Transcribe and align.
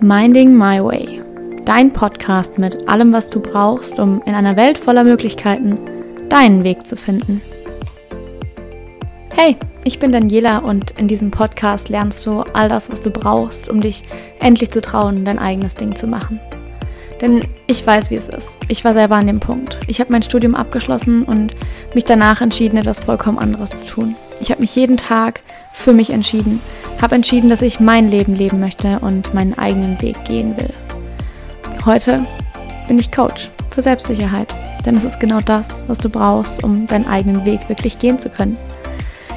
Minding 0.00 0.54
My 0.54 0.84
Way, 0.84 1.22
dein 1.64 1.90
Podcast 1.90 2.58
mit 2.58 2.86
allem, 2.86 3.14
was 3.14 3.30
du 3.30 3.40
brauchst, 3.40 3.98
um 3.98 4.20
in 4.26 4.34
einer 4.34 4.54
Welt 4.54 4.76
voller 4.76 5.04
Möglichkeiten 5.04 5.78
deinen 6.28 6.64
Weg 6.64 6.86
zu 6.86 6.96
finden. 6.96 7.40
Hey, 9.34 9.56
ich 9.84 9.98
bin 9.98 10.12
Daniela 10.12 10.58
und 10.58 10.90
in 10.98 11.08
diesem 11.08 11.30
Podcast 11.30 11.88
lernst 11.88 12.26
du 12.26 12.42
all 12.52 12.68
das, 12.68 12.90
was 12.90 13.00
du 13.00 13.10
brauchst, 13.10 13.70
um 13.70 13.80
dich 13.80 14.02
endlich 14.38 14.70
zu 14.70 14.82
trauen, 14.82 15.24
dein 15.24 15.38
eigenes 15.38 15.76
Ding 15.76 15.96
zu 15.96 16.06
machen. 16.06 16.40
Denn 17.22 17.48
ich 17.66 17.86
weiß, 17.86 18.10
wie 18.10 18.16
es 18.16 18.28
ist. 18.28 18.60
Ich 18.68 18.84
war 18.84 18.92
selber 18.92 19.16
an 19.16 19.26
dem 19.26 19.40
Punkt. 19.40 19.80
Ich 19.86 19.98
habe 19.98 20.12
mein 20.12 20.22
Studium 20.22 20.54
abgeschlossen 20.54 21.22
und 21.22 21.52
mich 21.94 22.04
danach 22.04 22.42
entschieden, 22.42 22.76
etwas 22.76 23.00
vollkommen 23.00 23.38
anderes 23.38 23.70
zu 23.70 23.86
tun. 23.86 24.14
Ich 24.40 24.50
habe 24.50 24.60
mich 24.60 24.76
jeden 24.76 24.98
Tag 24.98 25.40
für 25.72 25.94
mich 25.94 26.10
entschieden, 26.10 26.60
habe 27.02 27.14
entschieden, 27.14 27.50
dass 27.50 27.62
ich 27.62 27.80
mein 27.80 28.10
Leben 28.10 28.34
leben 28.34 28.60
möchte 28.60 28.98
und 29.00 29.34
meinen 29.34 29.56
eigenen 29.58 30.00
Weg 30.00 30.24
gehen 30.24 30.56
will. 30.56 30.72
Heute 31.84 32.24
bin 32.88 32.98
ich 32.98 33.12
Coach 33.12 33.50
für 33.70 33.82
Selbstsicherheit, 33.82 34.54
denn 34.84 34.96
es 34.96 35.04
ist 35.04 35.20
genau 35.20 35.40
das, 35.40 35.84
was 35.88 35.98
du 35.98 36.08
brauchst, 36.08 36.64
um 36.64 36.86
deinen 36.86 37.06
eigenen 37.06 37.44
Weg 37.44 37.68
wirklich 37.68 37.98
gehen 37.98 38.18
zu 38.18 38.30
können. 38.30 38.56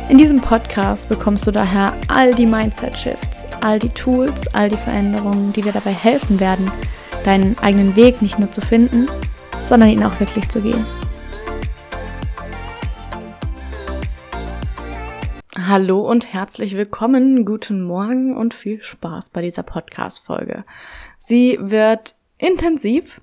In 0.09 0.17
diesem 0.17 0.41
Podcast 0.41 1.07
bekommst 1.07 1.45
du 1.45 1.51
daher 1.51 1.93
all 2.07 2.33
die 2.33 2.47
Mindset-Shifts, 2.47 3.45
all 3.61 3.77
die 3.77 3.89
Tools, 3.89 4.47
all 4.55 4.69
die 4.69 4.77
Veränderungen, 4.77 5.53
die 5.53 5.61
dir 5.61 5.71
dabei 5.71 5.93
helfen 5.93 6.39
werden, 6.39 6.71
deinen 7.25 7.57
eigenen 7.59 7.95
Weg 7.95 8.21
nicht 8.21 8.39
nur 8.39 8.51
zu 8.51 8.61
finden, 8.61 9.07
sondern 9.61 9.89
ihn 9.89 10.03
auch 10.03 10.19
wirklich 10.19 10.49
zu 10.49 10.61
gehen. 10.61 10.83
Hallo 15.67 16.09
und 16.09 16.31
herzlich 16.31 16.77
willkommen, 16.77 17.43
guten 17.43 17.81
Morgen 17.81 18.37
und 18.37 18.53
viel 18.53 18.81
Spaß 18.81 19.31
bei 19.31 19.41
dieser 19.41 19.63
Podcast-Folge. 19.63 20.63
Sie 21.17 21.57
wird 21.59 22.15
intensiv. 22.37 23.19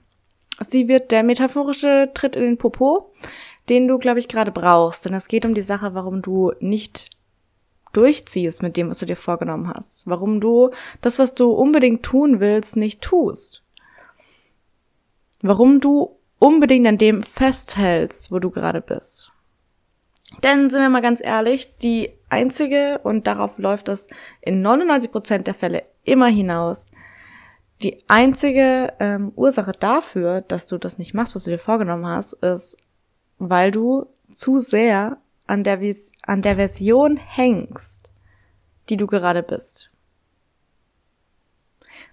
Sie 0.60 0.86
wird 0.86 1.12
der 1.12 1.22
metaphorische 1.22 2.10
Tritt 2.12 2.36
in 2.36 2.42
den 2.42 2.58
Popo, 2.58 3.10
den 3.70 3.88
du, 3.88 3.96
glaube 3.96 4.18
ich, 4.18 4.28
gerade 4.28 4.52
brauchst. 4.52 5.06
Denn 5.06 5.14
es 5.14 5.28
geht 5.28 5.46
um 5.46 5.54
die 5.54 5.62
Sache, 5.62 5.94
warum 5.94 6.20
du 6.20 6.52
nicht 6.60 7.08
durchziehst 7.94 8.62
mit 8.62 8.76
dem, 8.76 8.90
was 8.90 8.98
du 8.98 9.06
dir 9.06 9.16
vorgenommen 9.16 9.72
hast. 9.74 10.06
Warum 10.06 10.38
du 10.38 10.72
das, 11.00 11.18
was 11.18 11.34
du 11.34 11.52
unbedingt 11.52 12.02
tun 12.02 12.38
willst, 12.38 12.76
nicht 12.76 13.00
tust. 13.00 13.62
Warum 15.40 15.80
du 15.80 16.18
unbedingt 16.38 16.86
an 16.86 16.98
dem 16.98 17.22
festhältst, 17.22 18.30
wo 18.30 18.40
du 18.40 18.50
gerade 18.50 18.82
bist. 18.82 19.32
Denn 20.42 20.70
sind 20.70 20.80
wir 20.80 20.88
mal 20.88 21.02
ganz 21.02 21.24
ehrlich, 21.24 21.76
die 21.78 22.10
einzige, 22.28 23.00
und 23.02 23.26
darauf 23.26 23.58
läuft 23.58 23.88
das 23.88 24.06
in 24.40 24.64
99% 24.66 25.38
der 25.38 25.54
Fälle 25.54 25.84
immer 26.04 26.28
hinaus, 26.28 26.90
die 27.82 28.04
einzige 28.08 28.94
ähm, 29.00 29.32
Ursache 29.36 29.72
dafür, 29.72 30.40
dass 30.40 30.66
du 30.66 30.78
das 30.78 30.98
nicht 30.98 31.14
machst, 31.14 31.34
was 31.34 31.44
du 31.44 31.50
dir 31.50 31.58
vorgenommen 31.58 32.06
hast, 32.06 32.32
ist, 32.34 32.78
weil 33.38 33.70
du 33.70 34.06
zu 34.30 34.60
sehr 34.60 35.18
an 35.46 35.62
der, 35.62 35.78
an 36.22 36.42
der 36.42 36.54
Version 36.56 37.16
hängst, 37.16 38.10
die 38.88 38.96
du 38.96 39.06
gerade 39.06 39.42
bist. 39.42 39.90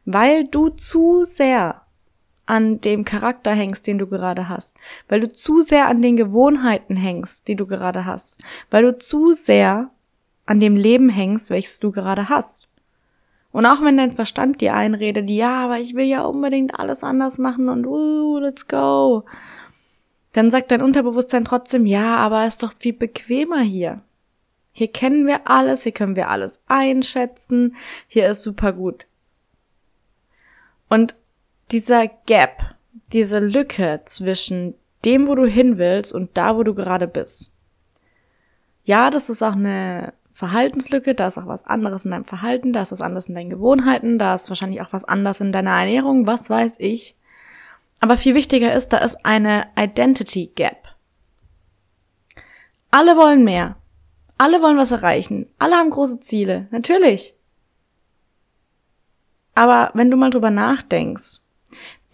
Weil 0.06 0.48
du 0.48 0.70
zu 0.70 1.24
sehr 1.24 1.83
an 2.46 2.82
dem 2.82 3.06
Charakter 3.06 3.52
hängst, 3.52 3.88
den 3.88 3.98
du 3.98 4.08
gerade 4.08 4.50
hast, 4.50 4.78
weil 5.08 5.22
du 5.22 5.32
zu 5.32 5.62
sehr 5.62 5.88
an 5.88 6.02
den 6.02 6.18
Gewohnheiten 6.18 6.96
hängst, 6.96 7.48
die 7.48 7.56
du 7.56 7.66
gerade 7.66 8.06
hast, 8.06 8.40
weil 8.70 8.84
du 8.84 8.98
zu 8.98 9.34
sehr 9.34 9.92
an 10.46 10.60
dem 10.60 10.76
Leben 10.76 11.10
hängst, 11.10 11.50
welches 11.50 11.80
du 11.80 11.92
gerade 11.92 12.30
hast. 12.30 12.68
Und 13.52 13.66
auch 13.66 13.82
wenn 13.82 13.98
dein 13.98 14.12
Verstand 14.12 14.62
dir 14.62 14.74
einredet, 14.74 15.30
ja, 15.30 15.66
aber 15.66 15.78
ich 15.78 15.94
will 15.96 16.06
ja 16.06 16.24
unbedingt 16.24 16.78
alles 16.80 17.04
anders 17.04 17.38
machen 17.38 17.70
und 17.70 17.86
uh, 17.86 18.40
let's 18.40 18.68
go, 18.68 19.24
dann 20.34 20.50
sagt 20.50 20.72
dein 20.72 20.82
Unterbewusstsein 20.82 21.46
trotzdem, 21.46 21.86
ja, 21.86 22.18
aber 22.18 22.48
ist 22.48 22.64
doch 22.64 22.74
viel 22.78 22.94
bequemer 22.94 23.62
hier. 23.62 24.02
Hier 24.72 24.92
kennen 24.92 25.28
wir 25.28 25.48
alles, 25.48 25.84
hier 25.84 25.92
können 25.92 26.16
wir 26.16 26.30
alles 26.30 26.62
einschätzen, 26.68 27.76
hier 28.08 28.28
ist 28.28 28.42
super 28.42 28.74
gut. 28.74 29.06
Und 30.90 31.16
dieser 31.74 32.08
Gap, 32.08 32.76
diese 33.12 33.40
Lücke 33.40 34.02
zwischen 34.06 34.76
dem, 35.04 35.28
wo 35.28 35.36
du 35.36 35.46
hin 35.46 35.78
willst 35.78 36.14
und 36.14 36.38
da, 36.38 36.56
wo 36.56 36.64
du 36.64 36.74
gerade 36.74 37.08
bist. 37.08 37.52
Ja, 38.86 39.10
das 39.10 39.30
ist 39.30 39.44
auch 39.44 39.54
eine 39.54 40.14
Verhaltenslücke, 40.32 41.14
da 41.16 41.28
ist 41.28 41.38
auch 41.38 41.48
was 41.48 41.66
anderes 41.66 42.06
in 42.06 42.12
deinem 42.12 42.24
Verhalten, 42.24 42.74
da 42.74 42.82
ist 42.82 42.92
was 42.92 43.02
anderes 43.02 43.28
in 43.28 43.36
deinen 43.36 43.50
Gewohnheiten, 43.50 44.18
da 44.18 44.34
ist 44.34 44.50
wahrscheinlich 44.50 44.82
auch 44.82 44.94
was 44.94 45.04
anderes 45.04 45.42
in 45.42 45.52
deiner 45.52 45.72
Ernährung, 45.72 46.28
was 46.28 46.50
weiß 46.50 46.76
ich. 46.80 47.16
Aber 48.02 48.18
viel 48.18 48.36
wichtiger 48.36 48.74
ist, 48.74 48.90
da 48.90 48.98
ist 48.98 49.26
eine 49.26 49.68
Identity 49.78 50.52
Gap. 50.56 50.96
Alle 52.92 53.16
wollen 53.16 53.44
mehr. 53.44 53.78
Alle 54.38 54.62
wollen 54.62 54.78
was 54.78 54.92
erreichen. 54.92 55.48
Alle 55.58 55.76
haben 55.76 55.90
große 55.90 56.20
Ziele. 56.20 56.68
Natürlich. 56.72 57.36
Aber 59.56 59.92
wenn 59.94 60.12
du 60.12 60.18
mal 60.18 60.32
drüber 60.32 60.52
nachdenkst, 60.52 61.43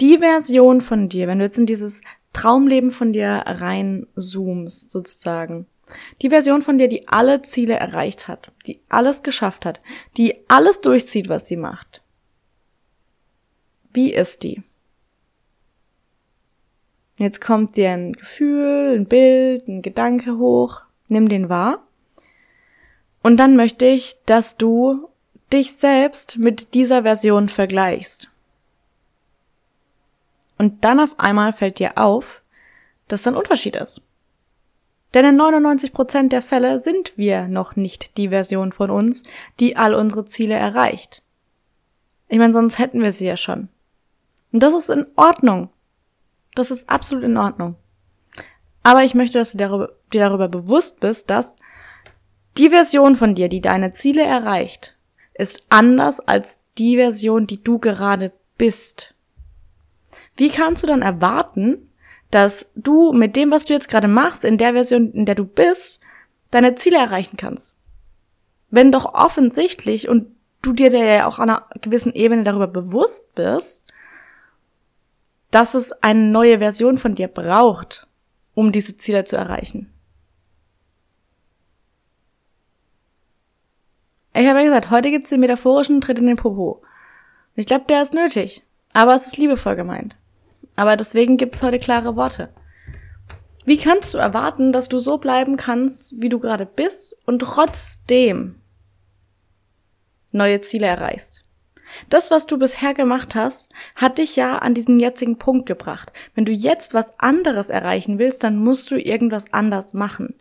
die 0.02 0.20
Version 0.20 0.82
von 0.82 1.10
dir, 1.10 1.28
wenn 1.28 1.40
du 1.40 1.46
jetzt 1.46 1.58
in 1.58 1.66
dieses 1.66 2.02
Traumleben 2.34 2.92
von 2.92 3.14
dir 3.14 3.44
reinzoomst, 3.46 4.90
sozusagen, 4.90 5.66
die 6.22 6.30
Version 6.30 6.62
von 6.62 6.78
dir, 6.78 6.88
die 6.88 7.08
alle 7.08 7.42
Ziele 7.42 7.74
erreicht 7.74 8.28
hat, 8.28 8.52
die 8.68 8.80
alles 8.90 9.24
geschafft 9.24 9.66
hat, 9.66 9.82
die 10.18 10.36
alles 10.48 10.82
durchzieht, 10.82 11.30
was 11.30 11.48
sie 11.48 11.58
macht. 11.58 12.04
Wie 13.92 14.14
ist 14.14 14.44
die? 14.44 14.62
Jetzt 17.18 17.42
kommt 17.42 17.76
dir 17.76 17.92
ein 17.92 18.14
Gefühl, 18.14 18.96
ein 18.96 19.06
Bild, 19.06 19.68
ein 19.68 19.82
Gedanke 19.82 20.38
hoch. 20.38 20.82
Nimm 21.10 21.28
den 21.28 21.50
wahr. 21.50 21.84
Und 23.22 23.38
dann 23.38 23.58
möchte 23.58 23.86
ich, 23.86 24.16
dass 24.26 24.56
du 24.56 25.10
dich 25.52 25.74
selbst 25.74 26.38
mit 26.38 26.74
dieser 26.74 27.04
Version 27.04 27.50
vergleichst. 27.50 28.29
Und 30.60 30.84
dann 30.84 31.00
auf 31.00 31.20
einmal 31.20 31.54
fällt 31.54 31.80
dir 31.80 31.98
auf, 31.98 32.44
dass 33.08 33.24
da 33.24 33.32
ein 33.32 33.38
Unterschied 33.38 33.76
ist. 33.76 34.04
Denn 35.14 35.26
in 35.26 35.42
99% 35.42 36.30
der 36.30 36.44
Fälle 36.44 36.78
sind 36.78 37.18
wir 37.18 37.48
noch 37.48 37.76
nicht 37.76 38.18
die 38.18 38.30
Version 38.30 38.72
von 38.72 38.92
uns, 38.92 39.24
die 39.60 39.78
all 39.78 39.96
unsere 39.96 40.26
Ziele 40.26 40.54
erreicht. 40.54 41.24
Ich 42.28 42.38
meine, 42.38 42.54
sonst 42.54 42.78
hätten 42.78 43.02
wir 43.02 43.12
sie 43.12 43.26
ja 43.26 43.38
schon. 43.38 43.70
Und 44.52 44.62
das 44.62 44.74
ist 44.74 44.90
in 44.90 45.08
Ordnung. 45.16 45.70
Das 46.56 46.70
ist 46.72 46.90
absolut 46.90 47.24
in 47.24 47.38
Ordnung. 47.38 47.76
Aber 48.84 49.04
ich 49.04 49.16
möchte, 49.16 49.40
dass 49.40 49.54
du 49.54 49.58
darüber, 49.58 49.94
dir 50.14 50.22
darüber 50.22 50.50
bewusst 50.50 51.00
bist, 51.00 51.30
dass 51.30 51.58
die 52.58 52.70
Version 52.70 53.16
von 53.16 53.34
dir, 53.34 53.48
die 53.48 53.62
deine 53.62 53.92
Ziele 53.92 54.24
erreicht, 54.24 54.96
ist 55.34 55.64
anders 55.70 56.20
als 56.20 56.60
die 56.78 56.98
Version, 56.98 57.48
die 57.48 57.64
du 57.64 57.80
gerade 57.80 58.34
bist. 58.58 59.16
Wie 60.40 60.50
kannst 60.50 60.84
du 60.84 60.88
dann 60.88 61.02
erwarten, 61.02 61.92
dass 62.32 62.72
du 62.76 63.12
mit 63.12 63.36
dem, 63.36 63.52
was 63.52 63.66
du 63.66 63.74
jetzt 63.74 63.90
gerade 63.90 64.08
machst, 64.08 64.46
in 64.46 64.58
der 64.58 64.72
Version, 64.72 65.12
in 65.12 65.26
der 65.26 65.36
du 65.36 65.44
bist, 65.44 66.00
deine 66.50 66.76
Ziele 66.76 66.98
erreichen 66.98 67.36
kannst? 67.36 67.76
Wenn 68.70 68.94
doch 68.94 69.14
offensichtlich 69.14 70.08
und 70.08 70.34
du 70.62 70.72
dir 70.72 70.96
ja 70.96 71.28
auch 71.28 71.40
an 71.40 71.50
einer 71.50 71.68
gewissen 71.82 72.14
Ebene 72.14 72.44
darüber 72.44 72.68
bewusst 72.68 73.36
bist, 73.36 73.86
dass 75.52 75.74
es 75.74 75.92
eine 76.02 76.22
neue 76.22 76.60
Version 76.60 76.98
von 76.98 77.16
dir 77.16 77.28
braucht, 77.28 78.08
um 78.54 78.72
diese 78.72 78.96
Ziele 78.96 79.26
zu 79.26 79.36
erreichen. 79.36 79.92
Ich 84.34 84.48
habe 84.48 84.60
ja 84.60 84.66
gesagt, 84.66 84.90
heute 84.90 85.12
gibt's 85.12 85.32
den 85.32 85.42
metaphorischen 85.42 86.00
Tritt 86.00 86.20
in 86.20 86.28
den 86.28 86.38
Popo. 86.38 86.82
Ich 87.56 87.66
glaube, 87.66 87.84
der 87.90 88.02
ist 88.04 88.14
nötig. 88.14 88.64
Aber 88.94 89.16
es 89.16 89.28
ist 89.28 89.38
liebevoll 89.38 89.76
gemeint. 89.76 90.16
Aber 90.80 90.96
deswegen 90.96 91.36
gibt's 91.36 91.62
heute 91.62 91.78
klare 91.78 92.16
Worte. 92.16 92.54
Wie 93.66 93.76
kannst 93.76 94.14
du 94.14 94.18
erwarten, 94.18 94.72
dass 94.72 94.88
du 94.88 94.98
so 95.00 95.18
bleiben 95.18 95.58
kannst, 95.58 96.22
wie 96.22 96.30
du 96.30 96.40
gerade 96.40 96.66
bist 96.66 97.18
und 97.26 97.40
trotzdem 97.40 98.62
neue 100.32 100.62
Ziele 100.62 100.88
erreichst? 100.88 101.44
Das, 102.08 102.32
was 102.32 102.46
du 102.46 102.58
bisher 102.58 102.94
gemacht 102.94 103.36
hast, 103.36 103.74
hat 103.94 104.20
dich 104.20 104.38
ja 104.38 104.60
an 104.60 104.74
diesen 104.74 105.02
jetzigen 105.02 105.38
Punkt 105.38 105.66
gebracht. 105.66 106.14
Wenn 106.34 106.46
du 106.46 106.54
jetzt 106.54 106.94
was 106.94 107.20
anderes 107.20 107.70
erreichen 107.70 108.18
willst, 108.18 108.46
dann 108.46 108.56
musst 108.56 108.90
du 108.90 108.98
irgendwas 108.98 109.52
anders 109.52 109.94
machen. 109.94 110.34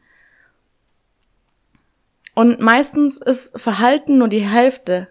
Und 2.36 2.60
meistens 2.60 3.20
ist 3.20 3.60
Verhalten 3.60 4.18
nur 4.18 4.28
die 4.28 4.46
Hälfte. 4.46 5.08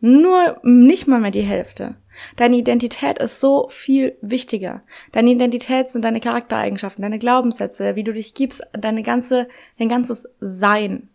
Nur 0.00 0.58
nicht 0.62 1.06
mal 1.06 1.20
mehr 1.20 1.32
die 1.32 1.42
Hälfte. 1.42 1.96
Deine 2.36 2.56
Identität 2.56 3.18
ist 3.18 3.40
so 3.40 3.68
viel 3.68 4.16
wichtiger. 4.20 4.82
Deine 5.12 5.30
Identität 5.30 5.90
sind 5.90 6.04
deine 6.04 6.20
Charaktereigenschaften, 6.20 7.02
deine 7.02 7.18
Glaubenssätze, 7.18 7.96
wie 7.96 8.04
du 8.04 8.12
dich 8.12 8.34
gibst, 8.34 8.62
deine 8.72 9.02
ganze, 9.02 9.48
dein 9.78 9.88
ganzes 9.88 10.28
Sein. 10.40 11.08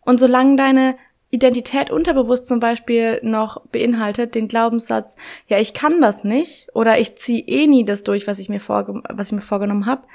Und 0.00 0.20
solange 0.20 0.56
deine 0.56 0.96
Identität 1.30 1.90
unterbewusst 1.90 2.46
zum 2.46 2.60
Beispiel 2.60 3.18
noch 3.22 3.66
beinhaltet 3.66 4.34
den 4.36 4.46
Glaubenssatz, 4.46 5.16
ja, 5.48 5.58
ich 5.58 5.74
kann 5.74 6.00
das 6.00 6.22
nicht 6.22 6.68
oder 6.74 7.00
ich 7.00 7.16
ziehe 7.16 7.42
eh 7.42 7.66
nie 7.66 7.84
das 7.84 8.04
durch, 8.04 8.26
was 8.28 8.38
ich 8.38 8.48
mir, 8.48 8.60
vorge 8.60 9.02
was 9.08 9.28
ich 9.28 9.32
mir 9.32 9.40
vorgenommen 9.40 9.86
habe, 9.86 10.06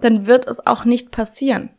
dann 0.00 0.26
wird 0.26 0.46
es 0.46 0.64
auch 0.64 0.84
nicht 0.84 1.10
passieren. 1.10 1.70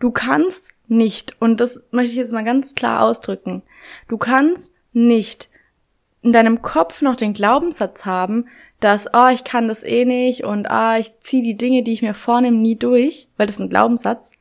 Du 0.00 0.10
kannst 0.10 0.74
nicht, 0.88 1.40
und 1.40 1.60
das 1.60 1.84
möchte 1.92 2.10
ich 2.10 2.16
jetzt 2.16 2.32
mal 2.32 2.44
ganz 2.44 2.74
klar 2.74 3.02
ausdrücken, 3.04 3.62
du 4.08 4.18
kannst 4.18 4.73
nicht 4.94 5.50
in 6.22 6.32
deinem 6.32 6.62
Kopf 6.62 7.02
noch 7.02 7.16
den 7.16 7.34
Glaubenssatz 7.34 8.06
haben, 8.06 8.46
dass, 8.80 9.08
oh, 9.12 9.28
ich 9.28 9.44
kann 9.44 9.68
das 9.68 9.84
eh 9.84 10.04
nicht 10.04 10.44
und 10.44 10.70
ah, 10.70 10.98
ich 10.98 11.18
ziehe 11.20 11.42
die 11.42 11.56
Dinge, 11.56 11.82
die 11.82 11.92
ich 11.92 12.02
mir 12.02 12.14
vornehme, 12.14 12.56
nie 12.56 12.76
durch, 12.76 13.28
weil 13.36 13.46
das 13.46 13.56
ist 13.56 13.60
ein 13.60 13.68
Glaubenssatz. 13.68 14.32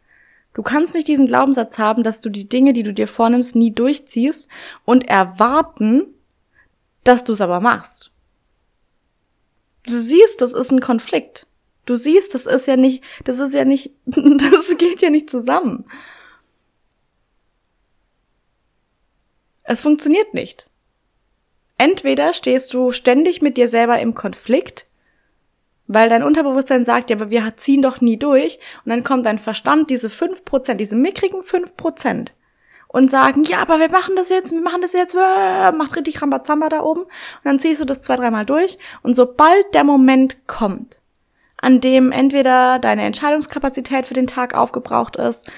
Du 0.53 0.61
kannst 0.61 0.95
nicht 0.95 1.07
diesen 1.07 1.25
Glaubenssatz 1.25 1.77
haben, 1.77 2.03
dass 2.03 2.21
du 2.21 2.29
die 2.29 2.47
Dinge, 2.47 2.73
die 2.73 2.83
du 2.83 2.93
dir 2.93 3.07
vornimmst, 3.07 3.55
nie 3.55 3.71
durchziehst 3.71 4.49
und 4.85 5.07
erwarten, 5.07 6.05
dass 7.03 7.23
du 7.23 7.33
es 7.33 7.41
aber 7.41 7.59
machst. 7.59 8.11
Du 9.85 9.91
siehst, 9.91 10.41
das 10.41 10.53
ist 10.53 10.71
ein 10.71 10.79
Konflikt. 10.79 11.47
Du 11.85 11.95
siehst, 11.95 12.33
das 12.33 12.45
ist 12.45 12.67
ja 12.67 12.77
nicht, 12.77 13.03
das 13.25 13.39
ist 13.39 13.53
ja 13.53 13.65
nicht, 13.65 13.91
das 14.05 14.77
geht 14.77 15.01
ja 15.01 15.09
nicht 15.09 15.29
zusammen. 15.29 15.85
Es 19.63 19.81
funktioniert 19.81 20.33
nicht. 20.33 20.69
Entweder 21.77 22.33
stehst 22.33 22.73
du 22.73 22.91
ständig 22.91 23.41
mit 23.41 23.57
dir 23.57 23.67
selber 23.67 23.99
im 23.99 24.13
Konflikt 24.13 24.85
weil 25.87 26.09
dein 26.09 26.23
Unterbewusstsein 26.23 26.85
sagt, 26.85 27.09
ja, 27.09 27.17
aber 27.17 27.29
wir 27.29 27.53
ziehen 27.57 27.81
doch 27.81 28.01
nie 28.01 28.17
durch. 28.17 28.59
Und 28.85 28.89
dann 28.89 29.03
kommt 29.03 29.25
dein 29.25 29.39
Verstand, 29.39 29.89
diese 29.89 30.09
fünf 30.09 30.45
Prozent, 30.45 30.79
diese 30.79 30.95
mickrigen 30.95 31.43
fünf 31.43 31.75
Prozent 31.75 32.33
und 32.87 33.09
sagen, 33.09 33.43
ja, 33.43 33.59
aber 33.59 33.79
wir 33.79 33.89
machen 33.89 34.15
das 34.15 34.29
jetzt, 34.29 34.51
wir 34.51 34.61
machen 34.61 34.81
das 34.81 34.93
jetzt, 34.93 35.15
äh, 35.15 35.71
macht 35.71 35.95
richtig 35.95 36.21
Rambazamba 36.21 36.69
da 36.69 36.81
oben. 36.81 37.01
Und 37.01 37.09
dann 37.43 37.59
ziehst 37.59 37.81
du 37.81 37.85
das 37.85 38.01
zwei, 38.01 38.15
dreimal 38.15 38.45
durch. 38.45 38.77
Und 39.01 39.15
sobald 39.15 39.73
der 39.73 39.83
Moment 39.83 40.47
kommt, 40.47 40.99
an 41.57 41.81
dem 41.81 42.11
entweder 42.11 42.79
deine 42.79 43.03
Entscheidungskapazität 43.03 44.05
für 44.05 44.13
den 44.13 44.27
Tag 44.27 44.53
aufgebraucht 44.53 45.15
ist 45.15 45.49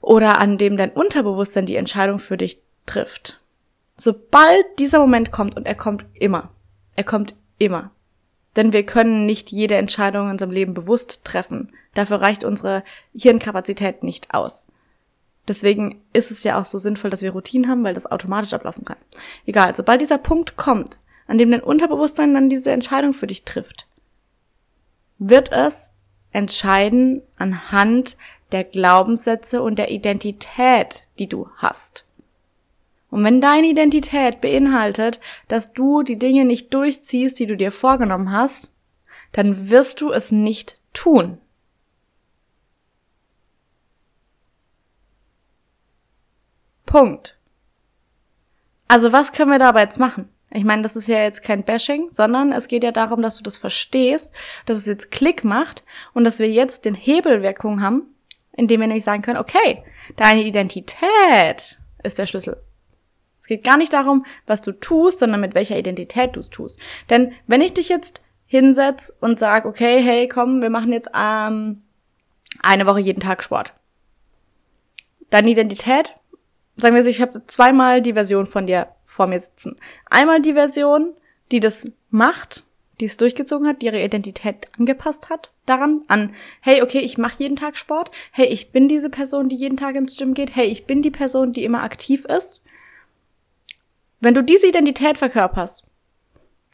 oder 0.00 0.38
an 0.38 0.56
dem 0.56 0.76
dein 0.76 0.90
Unterbewusstsein 0.90 1.66
die 1.66 1.76
Entscheidung 1.76 2.18
für 2.18 2.36
dich 2.36 2.60
trifft. 2.86 3.40
Sobald 3.96 4.64
dieser 4.78 4.98
Moment 4.98 5.32
kommt, 5.32 5.56
und 5.56 5.66
er 5.66 5.74
kommt 5.74 6.04
immer, 6.14 6.50
er 6.96 7.04
kommt 7.04 7.34
immer, 7.58 7.90
denn 8.56 8.72
wir 8.72 8.84
können 8.84 9.26
nicht 9.26 9.50
jede 9.50 9.76
Entscheidung 9.76 10.26
in 10.26 10.32
unserem 10.32 10.50
Leben 10.50 10.74
bewusst 10.74 11.24
treffen. 11.24 11.72
Dafür 11.94 12.20
reicht 12.20 12.44
unsere 12.44 12.82
Hirnkapazität 13.14 14.02
nicht 14.02 14.34
aus. 14.34 14.66
Deswegen 15.48 16.02
ist 16.12 16.30
es 16.30 16.44
ja 16.44 16.60
auch 16.60 16.64
so 16.64 16.78
sinnvoll, 16.78 17.10
dass 17.10 17.22
wir 17.22 17.32
Routinen 17.32 17.68
haben, 17.68 17.82
weil 17.84 17.94
das 17.94 18.10
automatisch 18.10 18.52
ablaufen 18.52 18.84
kann. 18.84 18.98
Egal, 19.46 19.74
sobald 19.74 20.00
dieser 20.00 20.18
Punkt 20.18 20.56
kommt, 20.56 20.98
an 21.26 21.38
dem 21.38 21.50
dein 21.50 21.62
Unterbewusstsein 21.62 22.34
dann 22.34 22.48
diese 22.48 22.70
Entscheidung 22.70 23.12
für 23.12 23.26
dich 23.26 23.44
trifft, 23.44 23.86
wird 25.18 25.50
es 25.50 25.94
entscheiden 26.30 27.22
anhand 27.36 28.16
der 28.52 28.64
Glaubenssätze 28.64 29.62
und 29.62 29.78
der 29.78 29.90
Identität, 29.90 31.06
die 31.18 31.28
du 31.28 31.48
hast. 31.56 32.04
Und 33.12 33.24
wenn 33.24 33.42
deine 33.42 33.66
Identität 33.66 34.40
beinhaltet, 34.40 35.20
dass 35.46 35.74
du 35.74 36.02
die 36.02 36.18
Dinge 36.18 36.46
nicht 36.46 36.72
durchziehst, 36.72 37.38
die 37.38 37.46
du 37.46 37.58
dir 37.58 37.70
vorgenommen 37.70 38.32
hast, 38.32 38.72
dann 39.32 39.68
wirst 39.68 40.00
du 40.00 40.12
es 40.12 40.32
nicht 40.32 40.80
tun. 40.94 41.36
Punkt. 46.86 47.36
Also 48.88 49.12
was 49.12 49.32
können 49.32 49.50
wir 49.50 49.58
dabei 49.58 49.82
jetzt 49.82 50.00
machen? 50.00 50.30
Ich 50.50 50.64
meine, 50.64 50.80
das 50.80 50.96
ist 50.96 51.06
ja 51.06 51.22
jetzt 51.22 51.42
kein 51.42 51.64
Bashing, 51.64 52.08
sondern 52.12 52.50
es 52.50 52.66
geht 52.66 52.82
ja 52.82 52.92
darum, 52.92 53.20
dass 53.20 53.36
du 53.36 53.42
das 53.42 53.58
verstehst, 53.58 54.34
dass 54.64 54.78
es 54.78 54.86
jetzt 54.86 55.10
Klick 55.10 55.44
macht 55.44 55.84
und 56.14 56.24
dass 56.24 56.38
wir 56.38 56.48
jetzt 56.50 56.86
den 56.86 56.94
Hebelwirkung 56.94 57.82
haben, 57.82 58.14
indem 58.52 58.80
wir 58.80 58.86
nämlich 58.86 59.04
sagen 59.04 59.20
können, 59.20 59.38
okay, 59.38 59.84
deine 60.16 60.44
Identität 60.44 61.78
ist 62.02 62.18
der 62.18 62.24
Schlüssel. 62.24 62.62
Es 63.42 63.48
geht 63.48 63.64
gar 63.64 63.76
nicht 63.76 63.92
darum, 63.92 64.24
was 64.46 64.62
du 64.62 64.70
tust, 64.70 65.18
sondern 65.18 65.40
mit 65.40 65.56
welcher 65.56 65.76
Identität 65.76 66.36
du 66.36 66.40
es 66.40 66.48
tust. 66.48 66.78
Denn 67.10 67.32
wenn 67.48 67.60
ich 67.60 67.74
dich 67.74 67.88
jetzt 67.88 68.22
hinsetz 68.46 69.12
und 69.20 69.40
sag, 69.40 69.64
okay, 69.64 70.00
hey, 70.00 70.28
komm, 70.28 70.62
wir 70.62 70.70
machen 70.70 70.92
jetzt 70.92 71.10
ähm, 71.12 71.78
eine 72.62 72.86
Woche 72.86 73.00
jeden 73.00 73.18
Tag 73.18 73.42
Sport. 73.42 73.72
Deine 75.30 75.50
Identität, 75.50 76.14
sagen 76.76 76.94
wir, 76.94 77.04
ich 77.04 77.20
habe 77.20 77.44
zweimal 77.48 78.00
die 78.00 78.12
Version 78.12 78.46
von 78.46 78.68
dir 78.68 78.86
vor 79.06 79.26
mir 79.26 79.40
sitzen. 79.40 79.76
Einmal 80.08 80.40
die 80.40 80.54
Version, 80.54 81.12
die 81.50 81.58
das 81.58 81.90
macht, 82.10 82.62
die 83.00 83.06
es 83.06 83.16
durchgezogen 83.16 83.66
hat, 83.66 83.82
die 83.82 83.86
ihre 83.86 84.04
Identität 84.04 84.68
angepasst 84.78 85.30
hat 85.30 85.50
daran, 85.66 86.02
an, 86.06 86.32
hey, 86.60 86.80
okay, 86.82 87.00
ich 87.00 87.18
mache 87.18 87.42
jeden 87.42 87.56
Tag 87.56 87.76
Sport, 87.76 88.12
hey, 88.30 88.46
ich 88.46 88.70
bin 88.70 88.86
diese 88.86 89.10
Person, 89.10 89.48
die 89.48 89.56
jeden 89.56 89.76
Tag 89.76 89.96
ins 89.96 90.16
Gym 90.16 90.34
geht, 90.34 90.54
hey, 90.54 90.66
ich 90.66 90.86
bin 90.86 91.02
die 91.02 91.10
Person, 91.10 91.52
die 91.52 91.64
immer 91.64 91.82
aktiv 91.82 92.24
ist. 92.26 92.61
Wenn 94.22 94.34
du 94.34 94.44
diese 94.44 94.68
Identität 94.68 95.18
verkörperst, 95.18 95.84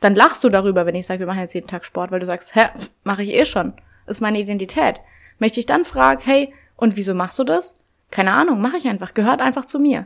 dann 0.01 0.15
lachst 0.15 0.45
du 0.45 0.51
darüber, 0.51 0.85
wenn 0.85 0.95
ich 0.95 1.07
sage, 1.07 1.21
wir 1.21 1.27
machen 1.27 1.41
jetzt 1.41 1.55
jeden 1.55 1.67
Tag 1.67 1.87
Sport, 1.87 2.11
weil 2.11 2.21
du 2.21 2.27
sagst, 2.27 2.55
hä, 2.55 2.67
mache 3.05 3.23
ich 3.23 3.33
eh 3.33 3.47
schon. 3.47 3.73
ist 4.07 4.21
meine 4.21 4.39
Identität. 4.39 5.01
Wenn 5.39 5.51
ich 5.51 5.65
dann 5.65 5.87
frage, 5.87 6.23
hey, 6.27 6.53
und 6.77 6.95
wieso 6.97 7.15
machst 7.15 7.39
du 7.39 7.45
das? 7.45 7.81
Keine 8.11 8.33
Ahnung, 8.33 8.61
mache 8.61 8.77
ich 8.77 8.87
einfach, 8.87 9.15
gehört 9.15 9.41
einfach 9.41 9.65
zu 9.65 9.79
mir. 9.79 10.05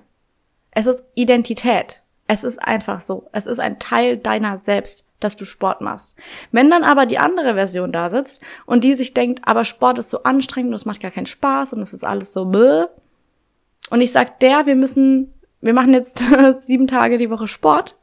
Es 0.71 0.87
ist 0.87 1.05
Identität. 1.17 2.01
Es 2.29 2.45
ist 2.45 2.59
einfach 2.59 3.01
so. 3.01 3.29
Es 3.33 3.47
ist 3.47 3.59
ein 3.59 3.81
Teil 3.81 4.19
deiner 4.19 4.57
selbst, 4.59 5.05
dass 5.19 5.37
du 5.37 5.45
Sport 5.45 5.81
machst. 5.81 6.17
Wenn 6.53 6.71
dann 6.71 6.85
aber 6.85 7.07
die 7.07 7.19
andere 7.19 7.55
Version 7.55 7.91
da 7.91 8.09
sitzt 8.09 8.41
und 8.67 8.85
die 8.85 8.95
sich 8.95 9.15
denkt, 9.15 9.41
aber 9.49 9.65
Sport 9.65 9.99
ist 9.99 10.11
so 10.11 10.23
anstrengend 10.23 10.69
und 10.69 10.77
es 10.77 10.85
macht 10.85 11.01
gar 11.01 11.11
keinen 11.11 11.27
Spaß 11.27 11.73
und 11.73 11.83
es 11.83 11.93
ist 11.93 12.05
alles 12.05 12.33
so 12.33 12.45
bäh. 12.45 12.85
Und 13.91 14.01
ich 14.01 14.13
sag 14.13 14.39
der, 14.39 14.67
wir 14.67 14.77
müssen 14.77 15.35
wir 15.63 15.73
machen 15.73 15.95
jetzt 15.95 16.23
sieben 16.61 16.87
Tage 16.87 17.17
die 17.17 17.31
Woche 17.31 17.49
Sport, 17.49 17.97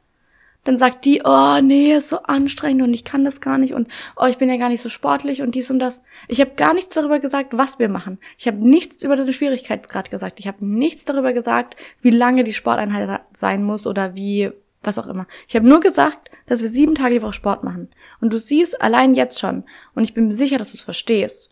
dann 0.64 0.76
sagt 0.76 1.04
die, 1.04 1.22
oh 1.24 1.60
nee, 1.62 1.94
ist 1.94 2.08
so 2.08 2.18
anstrengend 2.24 2.82
und 2.82 2.92
ich 2.92 3.04
kann 3.04 3.24
das 3.24 3.40
gar 3.40 3.56
nicht 3.56 3.72
und 3.72 3.88
oh, 4.16 4.26
ich 4.26 4.36
bin 4.36 4.50
ja 4.50 4.56
gar 4.56 4.68
nicht 4.68 4.82
so 4.82 4.88
sportlich 4.88 5.40
und 5.40 5.54
dies 5.54 5.70
und 5.70 5.78
das. 5.78 6.02
Ich 6.28 6.40
habe 6.40 6.50
gar 6.56 6.74
nichts 6.74 6.94
darüber 6.94 7.18
gesagt, 7.18 7.56
was 7.56 7.78
wir 7.78 7.88
machen. 7.88 8.18
Ich 8.36 8.46
habe 8.46 8.58
nichts 8.58 9.02
über 9.02 9.16
den 9.16 9.32
Schwierigkeitsgrad 9.32 10.10
gesagt. 10.10 10.38
Ich 10.40 10.46
habe 10.46 10.64
nichts 10.64 11.04
darüber 11.04 11.32
gesagt, 11.32 11.76
wie 12.02 12.10
lange 12.10 12.44
die 12.44 12.52
Sporteinheit 12.52 13.22
sein 13.32 13.62
muss 13.62 13.86
oder 13.86 14.14
wie 14.14 14.50
was 14.82 14.98
auch 14.98 15.06
immer. 15.06 15.26
Ich 15.48 15.56
habe 15.56 15.68
nur 15.68 15.80
gesagt, 15.80 16.30
dass 16.46 16.62
wir 16.62 16.68
sieben 16.68 16.94
Tage 16.94 17.16
die 17.16 17.22
Woche 17.22 17.34
Sport 17.34 17.64
machen. 17.64 17.88
Und 18.20 18.32
du 18.32 18.38
siehst 18.38 18.80
allein 18.80 19.14
jetzt 19.14 19.38
schon, 19.38 19.64
und 19.94 20.04
ich 20.04 20.14
bin 20.14 20.28
mir 20.28 20.34
sicher, 20.34 20.58
dass 20.58 20.72
du 20.72 20.78
es 20.78 20.82
verstehst, 20.82 21.50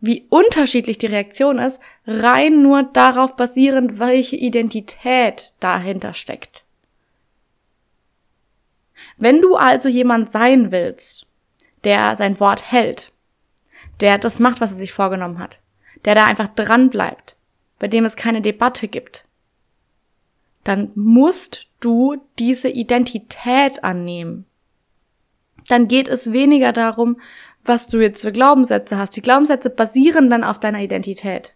wie 0.00 0.26
unterschiedlich 0.30 0.98
die 0.98 1.06
Reaktion 1.06 1.58
ist, 1.58 1.80
rein 2.06 2.62
nur 2.62 2.82
darauf 2.82 3.36
basierend, 3.36 3.98
welche 3.98 4.36
Identität 4.36 5.52
dahinter 5.60 6.14
steckt. 6.14 6.64
Wenn 9.16 9.40
du 9.40 9.56
also 9.56 9.88
jemand 9.88 10.30
sein 10.30 10.72
willst, 10.72 11.26
der 11.84 12.16
sein 12.16 12.40
Wort 12.40 12.70
hält, 12.70 13.12
der 14.00 14.18
das 14.18 14.40
macht, 14.40 14.60
was 14.60 14.72
er 14.72 14.78
sich 14.78 14.92
vorgenommen 14.92 15.38
hat, 15.38 15.58
der 16.04 16.14
da 16.14 16.26
einfach 16.26 16.48
dran 16.48 16.90
bleibt, 16.90 17.36
bei 17.78 17.88
dem 17.88 18.04
es 18.04 18.16
keine 18.16 18.40
Debatte 18.40 18.88
gibt, 18.88 19.24
dann 20.64 20.90
musst 20.94 21.66
du 21.80 22.16
diese 22.38 22.68
Identität 22.68 23.84
annehmen. 23.84 24.46
Dann 25.68 25.88
geht 25.88 26.08
es 26.08 26.32
weniger 26.32 26.72
darum, 26.72 27.20
was 27.64 27.88
du 27.88 27.98
jetzt 28.00 28.22
für 28.22 28.32
Glaubenssätze 28.32 28.96
hast. 28.96 29.16
Die 29.16 29.22
Glaubenssätze 29.22 29.70
basieren 29.70 30.30
dann 30.30 30.44
auf 30.44 30.58
deiner 30.58 30.80
Identität. 30.80 31.54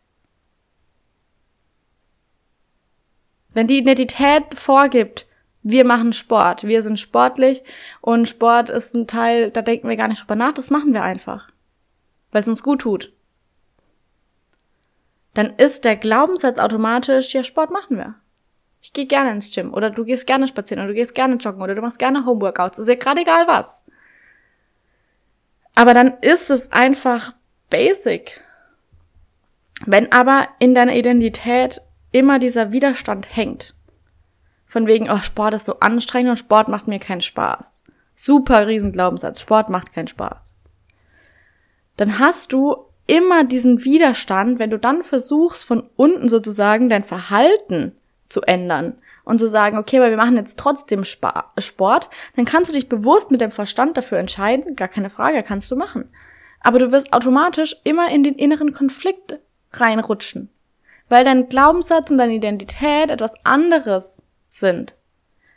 Wenn 3.52 3.68
die 3.68 3.78
Identität 3.78 4.42
vorgibt, 4.54 5.26
wir 5.62 5.86
machen 5.86 6.12
Sport, 6.12 6.64
wir 6.64 6.82
sind 6.82 7.00
sportlich 7.00 7.62
und 8.00 8.28
Sport 8.28 8.68
ist 8.68 8.94
ein 8.94 9.06
Teil, 9.06 9.50
da 9.50 9.62
denken 9.62 9.88
wir 9.88 9.96
gar 9.96 10.08
nicht 10.08 10.20
drüber 10.20 10.34
nach, 10.34 10.52
das 10.52 10.70
machen 10.70 10.92
wir 10.92 11.02
einfach, 11.02 11.48
weil 12.32 12.42
es 12.42 12.48
uns 12.48 12.62
gut 12.62 12.82
tut. 12.82 13.12
Dann 15.32 15.54
ist 15.56 15.84
der 15.84 15.96
Glaubenssatz 15.96 16.58
automatisch, 16.58 17.32
ja, 17.32 17.42
Sport 17.42 17.70
machen 17.70 17.96
wir. 17.96 18.14
Ich 18.82 18.92
gehe 18.92 19.06
gerne 19.06 19.30
ins 19.30 19.52
Gym 19.52 19.72
oder 19.72 19.88
du 19.88 20.04
gehst 20.04 20.26
gerne 20.26 20.46
spazieren 20.46 20.84
oder 20.84 20.92
du 20.92 20.94
gehst 20.94 21.14
gerne 21.14 21.36
joggen 21.36 21.62
oder 21.62 21.74
du 21.74 21.80
machst 21.80 21.98
gerne 21.98 22.26
Homeworkouts, 22.26 22.78
ist 22.78 22.88
ja 22.88 22.96
gerade 22.96 23.22
egal 23.22 23.48
was. 23.48 23.86
Aber 25.74 25.94
dann 25.94 26.14
ist 26.20 26.50
es 26.50 26.72
einfach 26.72 27.34
basic. 27.70 28.40
Wenn 29.86 30.12
aber 30.12 30.48
in 30.58 30.74
deiner 30.74 30.94
Identität 30.94 31.82
immer 32.12 32.38
dieser 32.38 32.72
Widerstand 32.72 33.36
hängt, 33.36 33.74
von 34.66 34.86
wegen, 34.86 35.10
oh, 35.10 35.18
Sport 35.18 35.54
ist 35.54 35.66
so 35.66 35.80
anstrengend 35.80 36.30
und 36.30 36.36
Sport 36.36 36.68
macht 36.68 36.88
mir 36.88 36.98
keinen 36.98 37.20
Spaß. 37.20 37.84
Super 38.14 38.66
Riesenglaubenssatz, 38.66 39.40
Sport 39.40 39.68
macht 39.68 39.92
keinen 39.92 40.08
Spaß. 40.08 40.54
Dann 41.96 42.18
hast 42.18 42.52
du 42.52 42.76
immer 43.06 43.44
diesen 43.44 43.84
Widerstand, 43.84 44.58
wenn 44.58 44.70
du 44.70 44.78
dann 44.78 45.02
versuchst, 45.02 45.64
von 45.64 45.88
unten 45.96 46.28
sozusagen 46.28 46.88
dein 46.88 47.04
Verhalten 47.04 47.92
zu 48.28 48.42
ändern 48.42 48.98
und 49.24 49.38
zu 49.38 49.48
sagen, 49.48 49.78
okay, 49.78 49.98
aber 49.98 50.10
wir 50.10 50.16
machen 50.16 50.36
jetzt 50.36 50.58
trotzdem 50.58 51.04
Sport, 51.04 52.10
dann 52.36 52.44
kannst 52.44 52.70
du 52.70 52.74
dich 52.74 52.88
bewusst 52.88 53.30
mit 53.30 53.40
dem 53.40 53.50
Verstand 53.50 53.96
dafür 53.96 54.18
entscheiden, 54.18 54.76
gar 54.76 54.88
keine 54.88 55.10
Frage, 55.10 55.42
kannst 55.42 55.70
du 55.70 55.76
machen. 55.76 56.10
Aber 56.60 56.78
du 56.78 56.92
wirst 56.92 57.12
automatisch 57.12 57.76
immer 57.84 58.10
in 58.10 58.22
den 58.22 58.34
inneren 58.34 58.72
Konflikt 58.72 59.38
reinrutschen, 59.72 60.50
weil 61.08 61.24
dein 61.24 61.48
Glaubenssatz 61.48 62.10
und 62.10 62.18
deine 62.18 62.34
Identität 62.34 63.10
etwas 63.10 63.34
anderes 63.44 64.22
sind. 64.48 64.94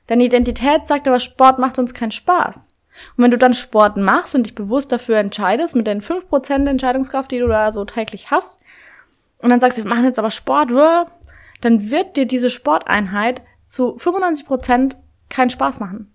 Deine 0.07 0.23
Identität 0.23 0.87
sagt 0.87 1.07
aber, 1.07 1.19
Sport 1.19 1.59
macht 1.59 1.79
uns 1.79 1.93
keinen 1.93 2.11
Spaß. 2.11 2.71
Und 3.15 3.23
wenn 3.23 3.31
du 3.31 3.37
dann 3.37 3.53
Sport 3.53 3.97
machst 3.97 4.33
und 4.33 4.43
dich 4.43 4.55
bewusst 4.55 4.91
dafür 4.91 5.17
entscheidest, 5.17 5.75
mit 5.75 5.85
den 5.85 6.01
5% 6.01 6.67
Entscheidungskraft, 6.67 7.31
die 7.31 7.39
du 7.39 7.47
da 7.47 7.71
so 7.71 7.85
täglich 7.85 8.31
hast, 8.31 8.59
und 9.39 9.49
dann 9.49 9.59
sagst 9.59 9.77
du, 9.77 9.83
wir 9.83 9.89
machen 9.89 10.05
jetzt 10.05 10.17
aber 10.17 10.31
Sport, 10.31 10.71
dann 11.61 11.91
wird 11.91 12.17
dir 12.17 12.25
diese 12.25 12.49
Sporteinheit 12.49 13.41
zu 13.67 13.97
95% 13.97 14.95
keinen 15.29 15.49
Spaß 15.49 15.79
machen. 15.79 16.11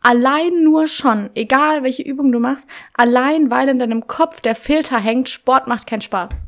Allein 0.00 0.62
nur 0.62 0.86
schon, 0.86 1.30
egal 1.34 1.82
welche 1.82 2.02
Übung 2.02 2.32
du 2.32 2.40
machst, 2.40 2.68
allein 2.94 3.50
weil 3.50 3.68
in 3.68 3.78
deinem 3.78 4.06
Kopf 4.06 4.40
der 4.40 4.54
Filter 4.54 4.98
hängt, 4.98 5.28
Sport 5.28 5.66
macht 5.66 5.86
keinen 5.86 6.00
Spaß. 6.00 6.44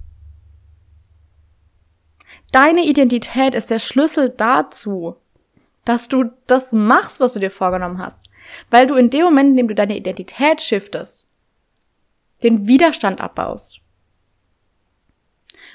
Deine 2.51 2.85
Identität 2.85 3.55
ist 3.55 3.71
der 3.71 3.79
Schlüssel 3.79 4.31
dazu, 4.31 5.17
dass 5.85 6.09
du 6.09 6.31
das 6.47 6.73
machst, 6.73 7.21
was 7.21 7.35
du 7.35 7.41
dir 7.41 7.51
vorgenommen 7.51 7.99
hast. 7.99 8.31
Weil 8.71 8.87
du 8.87 8.95
in 8.95 9.11
dem 9.11 9.25
Moment, 9.25 9.51
in 9.51 9.57
dem 9.57 9.69
du 9.69 9.75
deine 9.75 9.97
Identität 9.97 10.61
shiftest, 10.61 11.27
den 12.43 12.67
Widerstand 12.67 13.21
abbaust. 13.21 13.81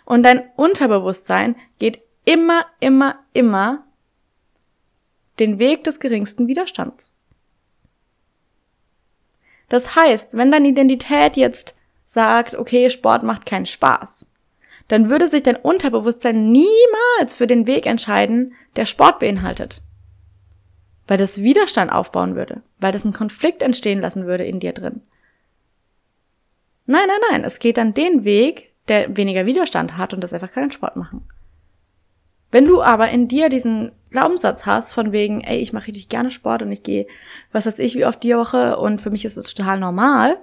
Und 0.06 0.24
dein 0.24 0.50
Unterbewusstsein 0.56 1.56
geht 1.80 2.02
immer, 2.26 2.66
immer, 2.80 3.20
immer 3.34 3.87
den 5.40 5.60
Weg 5.60 5.84
des 5.84 6.00
geringsten 6.00 6.48
Widerstands. 6.48 7.14
Das 9.70 9.96
heißt, 9.96 10.36
wenn 10.38 10.52
deine 10.52 10.70
Identität 10.70 11.36
jetzt 11.36 11.76
sagt, 12.06 12.56
okay, 12.56 12.90
Sport 12.90 13.24
macht 13.24 13.46
keinen 13.46 13.66
Spaß, 13.66 14.26
dann 14.88 15.10
würde 15.10 15.28
sich 15.28 15.44
dein 15.44 15.58
Unterbewusstsein 15.58 16.52
niemals 16.52 17.36
für 17.36 17.48
den 17.48 17.68
Weg 17.68 17.86
entscheiden, 17.86 18.54
der 18.78 18.86
Sport 18.86 19.20
beinhaltet 19.20 19.82
weil 21.08 21.18
das 21.18 21.42
Widerstand 21.42 21.92
aufbauen 21.92 22.36
würde, 22.36 22.62
weil 22.80 22.92
das 22.92 23.04
einen 23.04 23.14
Konflikt 23.14 23.62
entstehen 23.62 24.02
lassen 24.02 24.28
würde 24.28 24.46
in 24.46 24.60
dir 24.60 24.74
drin. 24.74 25.02
Nein, 26.86 27.08
nein, 27.08 27.22
nein, 27.32 27.44
es 27.44 27.60
geht 27.60 27.78
dann 27.78 27.94
den 27.94 28.24
Weg, 28.24 28.74
der 28.88 29.16
weniger 29.18 29.46
Widerstand 29.46 29.98
hat 29.98 30.14
und 30.14 30.22
das 30.22 30.34
einfach 30.34 30.52
keinen 30.52 30.72
Sport 30.72 30.96
machen. 30.96 31.28
Wenn 32.58 32.66
du 32.66 32.82
aber 32.82 33.10
in 33.10 33.28
dir 33.28 33.50
diesen 33.50 33.92
Glaubenssatz 34.10 34.66
hast 34.66 34.96
von 34.96 35.12
wegen, 35.12 35.42
ey, 35.42 35.60
ich 35.60 35.74
mache 35.74 35.90
richtig 35.90 36.10
gerne 36.10 36.32
Sport 36.32 36.64
und 36.64 36.72
ich 36.72 36.82
gehe, 36.82 37.06
was 37.52 37.68
weiß 37.68 37.78
ich, 37.78 37.94
wie 37.94 38.04
oft 38.04 38.24
die 38.24 38.36
Woche 38.36 38.80
und 38.80 39.00
für 39.00 39.12
mich 39.12 39.26
ist 39.26 39.38
es 39.38 39.54
total 39.54 39.80
normal, 39.80 40.40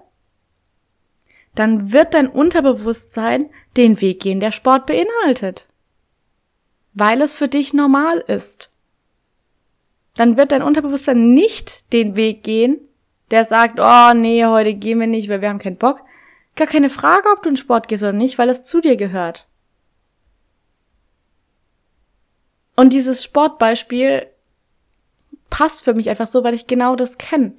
dann 1.56 1.90
wird 1.90 2.14
dein 2.14 2.28
Unterbewusstsein 2.28 3.50
den 3.76 4.00
Weg 4.00 4.20
gehen, 4.20 4.38
der 4.38 4.52
Sport 4.52 4.86
beinhaltet. 4.86 5.66
Weil 6.92 7.20
es 7.20 7.34
für 7.34 7.48
dich 7.48 7.74
normal 7.74 8.18
ist 8.28 8.70
dann 10.14 10.36
wird 10.36 10.52
dein 10.52 10.62
Unterbewusstsein 10.62 11.34
nicht 11.34 11.92
den 11.92 12.14
Weg 12.14 12.44
gehen, 12.44 12.78
der 13.32 13.44
sagt, 13.44 13.80
oh 13.80 14.14
nee, 14.14 14.44
heute 14.44 14.74
gehen 14.74 15.00
wir 15.00 15.08
nicht, 15.08 15.28
weil 15.28 15.40
wir 15.40 15.48
haben 15.48 15.58
keinen 15.58 15.78
Bock. 15.78 16.02
Gar 16.54 16.68
keine 16.68 16.90
Frage, 16.90 17.28
ob 17.32 17.42
du 17.42 17.48
in 17.48 17.56
Sport 17.56 17.88
gehst 17.88 18.04
oder 18.04 18.12
nicht, 18.12 18.38
weil 18.38 18.50
es 18.50 18.62
zu 18.62 18.80
dir 18.80 18.94
gehört. 18.94 19.48
Und 22.76 22.92
dieses 22.92 23.22
Sportbeispiel 23.22 24.26
passt 25.50 25.84
für 25.84 25.94
mich 25.94 26.10
einfach 26.10 26.26
so, 26.26 26.42
weil 26.42 26.54
ich 26.54 26.66
genau 26.66 26.96
das 26.96 27.18
kenne. 27.18 27.54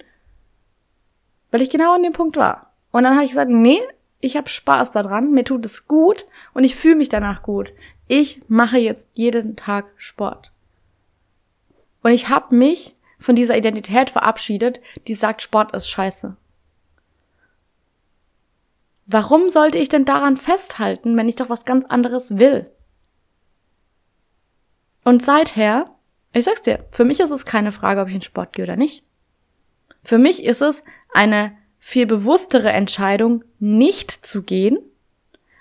Weil 1.52 1.62
ich 1.62 1.70
genau 1.70 1.96
an 1.96 2.04
dem 2.04 2.14
Punkt 2.14 2.36
war. 2.36 2.74
Und 2.92 3.04
dann 3.04 3.16
habe 3.16 3.24
ich 3.24 3.32
gesagt, 3.32 3.52
nee, 3.52 3.82
ich 4.20 4.36
habe 4.36 4.50
Spaß 4.50 4.92
daran, 4.92 5.32
mir 5.32 5.44
tut 5.44 5.66
es 5.66 5.88
gut 5.88 6.26
und 6.54 6.64
ich 6.64 6.76
fühle 6.76 6.96
mich 6.96 7.10
danach 7.10 7.44
gut. 7.44 7.72
Ich 8.08 8.42
mache 8.48 8.78
jetzt 8.78 9.12
jeden 9.14 9.56
Tag 9.56 9.86
Sport. 9.98 10.52
Und 12.04 12.12
ich 12.12 12.30
habe 12.30 12.56
mich 12.56 12.96
von 13.20 13.36
dieser 13.36 13.58
Identität 13.58 14.10
verabschiedet, 14.10 14.82
die 15.08 15.16
sagt, 15.16 15.42
Sport 15.42 15.76
ist 15.76 15.90
scheiße. 15.90 16.36
Warum 19.08 19.50
sollte 19.50 19.78
ich 19.78 19.90
denn 19.90 20.06
daran 20.06 20.38
festhalten, 20.38 21.16
wenn 21.16 21.30
ich 21.30 21.36
doch 21.36 21.50
was 21.50 21.66
ganz 21.66 21.86
anderes 21.86 22.38
will? 22.38 22.70
Und 25.06 25.22
seither, 25.22 25.86
ich 26.34 26.44
sag's 26.44 26.64
dir, 26.64 26.84
für 26.92 27.06
mich 27.06 27.22
ist 27.22 27.32
es 27.32 27.46
keine 27.46 27.72
Frage, 27.72 28.02
ob 28.02 28.10
ich 28.10 28.16
in 28.16 28.22
Sport 28.22 28.54
gehe 28.54 28.66
oder 28.66 28.76
nicht. 28.76 29.04
Für 30.04 30.18
mich 30.18 30.44
ist 30.44 30.62
es 30.62 30.84
eine 31.14 31.56
viel 31.78 32.08
bewusstere 32.08 32.72
Entscheidung, 32.72 33.44
nicht 33.60 34.12
zu 34.12 34.42
gehen. 34.42 34.80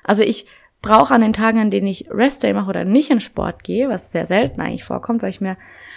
Also 0.03 0.23
ich 0.23 0.47
brauche 0.81 1.15
an 1.15 1.21
den 1.21 1.35
Tagen, 1.35 1.59
an 1.59 1.71
denen 1.71 1.87
ich 1.87 2.11
Restday 2.11 2.55
mache 2.55 2.71
oder 2.71 2.85
nicht 2.85 3.11
in 3.11 3.21
Sport 3.21 3.65
gehe, 3.65 3.89
was 3.89 4.11
sehr 4.11 4.27
selten 4.27 4.61
eigentlich 4.61 4.85
vorkommt, 4.85 5.23
weil 5.23 5.31
ich 5.31 5.41
mir 5.43 5.57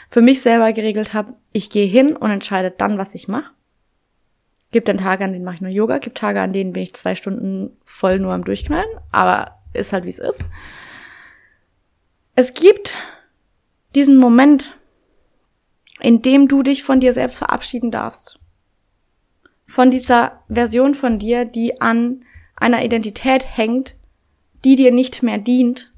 für 0.10 0.22
mich 0.22 0.42
selber 0.42 0.72
geregelt 0.74 1.14
habe, 1.14 1.34
ich 1.54 1.70
gehe 1.70 1.88
hin 1.88 2.16
und 2.16 2.30
entscheide 2.30 2.72
dann, 2.72 2.98
was 2.98 3.16
ich 3.16 3.28
mache. 3.28 3.54
Gibt 4.72 4.90
dann 4.90 4.98
Tage, 4.98 5.24
an 5.24 5.32
denen 5.32 5.46
mache 5.46 5.56
ich 5.56 5.62
nur 5.62 5.72
Yoga, 5.72 6.00
gibt 6.00 6.18
Tage, 6.18 6.42
an 6.42 6.52
denen 6.52 6.74
bin 6.74 6.84
ich 6.84 6.94
zwei 6.94 7.16
Stunden 7.16 7.78
voll 7.86 8.20
nur 8.20 8.34
am 8.34 8.44
Durchknallen, 8.44 8.90
aber 9.12 9.60
ist 9.74 9.94
halt 9.94 10.04
wie 10.04 10.10
es 10.10 10.20
ist. 10.20 10.44
Es 12.36 12.54
gibt 12.54 12.94
diesen 13.98 14.18
Moment, 14.18 14.78
in 16.00 16.22
dem 16.22 16.48
du 16.48 16.62
dich 16.62 16.84
von 16.84 17.00
dir 17.00 17.14
selbst 17.14 17.40
verabschieden 17.40 17.90
darfst. 17.90 18.40
Von 19.66 19.90
dieser 19.90 20.44
Version 20.48 20.94
von 20.94 21.18
dir, 21.18 21.46
die 21.46 21.82
an 21.82 22.24
einer 22.56 22.86
Identität 22.86 23.58
hängt, 23.58 23.96
die 24.64 24.76
dir 24.76 24.92
nicht 24.92 25.24
mehr 25.24 25.40
dient 25.40 25.92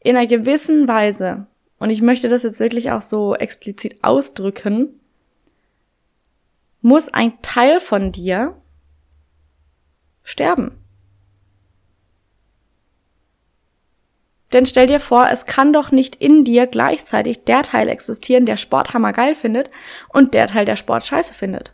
in 0.00 0.16
einer 0.16 0.26
gewissen 0.26 0.88
Weise, 0.88 1.46
und 1.78 1.90
ich 1.90 2.02
möchte 2.02 2.28
das 2.28 2.42
jetzt 2.42 2.58
wirklich 2.58 2.90
auch 2.90 3.02
so 3.02 3.36
explizit 3.36 4.02
ausdrücken, 4.02 4.98
muss 6.80 7.08
ein 7.08 7.40
Teil 7.40 7.78
von 7.78 8.10
dir 8.10 8.60
sterben. 10.24 10.81
Denn 14.52 14.66
stell 14.66 14.86
dir 14.86 15.00
vor, 15.00 15.28
es 15.30 15.46
kann 15.46 15.72
doch 15.72 15.90
nicht 15.92 16.16
in 16.16 16.44
dir 16.44 16.66
gleichzeitig 16.66 17.44
der 17.44 17.62
Teil 17.62 17.88
existieren, 17.88 18.44
der 18.44 18.56
Sporthammer 18.56 19.12
geil 19.12 19.34
findet 19.34 19.70
und 20.08 20.34
der 20.34 20.46
Teil, 20.46 20.64
der 20.64 20.76
Sport 20.76 21.06
scheiße 21.06 21.32
findet. 21.32 21.72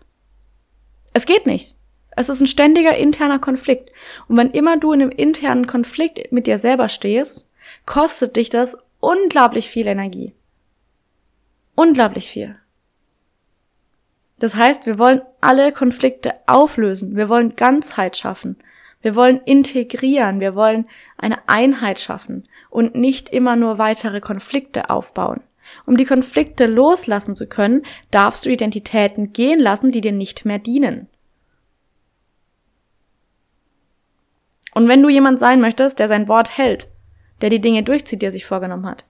Es 1.13 1.27
geht 1.27 1.47
nicht. 1.47 1.75
Es 2.11 2.29
ist 2.29 2.41
ein 2.41 2.47
ständiger 2.47 2.97
interner 2.97 3.39
Konflikt. 3.39 3.91
Und 4.29 4.37
wenn 4.37 4.51
immer 4.51 4.77
du 4.77 4.93
in 4.93 5.03
einem 5.03 5.11
internen 5.11 5.67
Konflikt 5.67 6.33
mit 6.33 6.47
dir 6.47 6.59
selber 6.59 6.89
stehst, 6.89 7.49
kostet 7.87 8.37
dich 8.37 8.51
das 8.51 8.79
unglaublich 9.01 9.69
viel 9.69 9.87
Energie. 9.87 10.35
Unglaublich 11.75 12.29
viel. 12.29 12.57
Das 14.39 14.55
heißt, 14.55 14.87
wir 14.87 14.99
wollen 14.99 15.23
alle 15.41 15.73
Konflikte 15.73 16.35
auflösen. 16.47 17.17
Wir 17.17 17.29
wollen 17.29 17.57
Ganzheit 17.57 18.17
schaffen. 18.17 18.57
Wir 19.01 19.15
wollen 19.15 19.41
integrieren. 19.45 20.41
Wir 20.41 20.55
wollen 20.55 20.89
eine 21.17 21.49
Einheit 21.49 22.01
schaffen 22.01 22.45
und 22.71 22.95
nicht 22.95 23.29
immer 23.29 23.57
nur 23.57 23.79
weitere 23.79 24.21
Konflikte 24.21 24.91
aufbauen. 24.91 25.43
Um 25.87 25.97
die 25.97 26.05
Konflikte 26.05 26.67
loslassen 26.67 27.37
zu 27.37 27.47
können, 27.47 27.83
darfst 28.11 28.45
du 28.45 28.51
Identitäten 28.51 29.33
gehen 29.33 29.59
lassen, 29.59 29.91
die 29.91 30.01
dir 30.01 30.13
nicht 30.13 30.45
mehr 30.45 30.59
dienen. 30.59 31.09
Und 34.75 34.89
wenn 34.89 35.03
du 35.03 35.09
jemand 35.09 35.39
sein 35.39 35.61
möchtest, 35.61 35.99
der 35.99 36.09
sein 36.09 36.29
Wort 36.29 36.57
hält, 36.57 36.89
der 37.41 37.51
die 37.51 37.61
Dinge 37.61 37.83
durchzieht, 37.83 38.23
die 38.23 38.27
er 38.27 38.33
sich 38.33 38.47
vorgenommen 38.47 38.87
hat, 38.87 39.05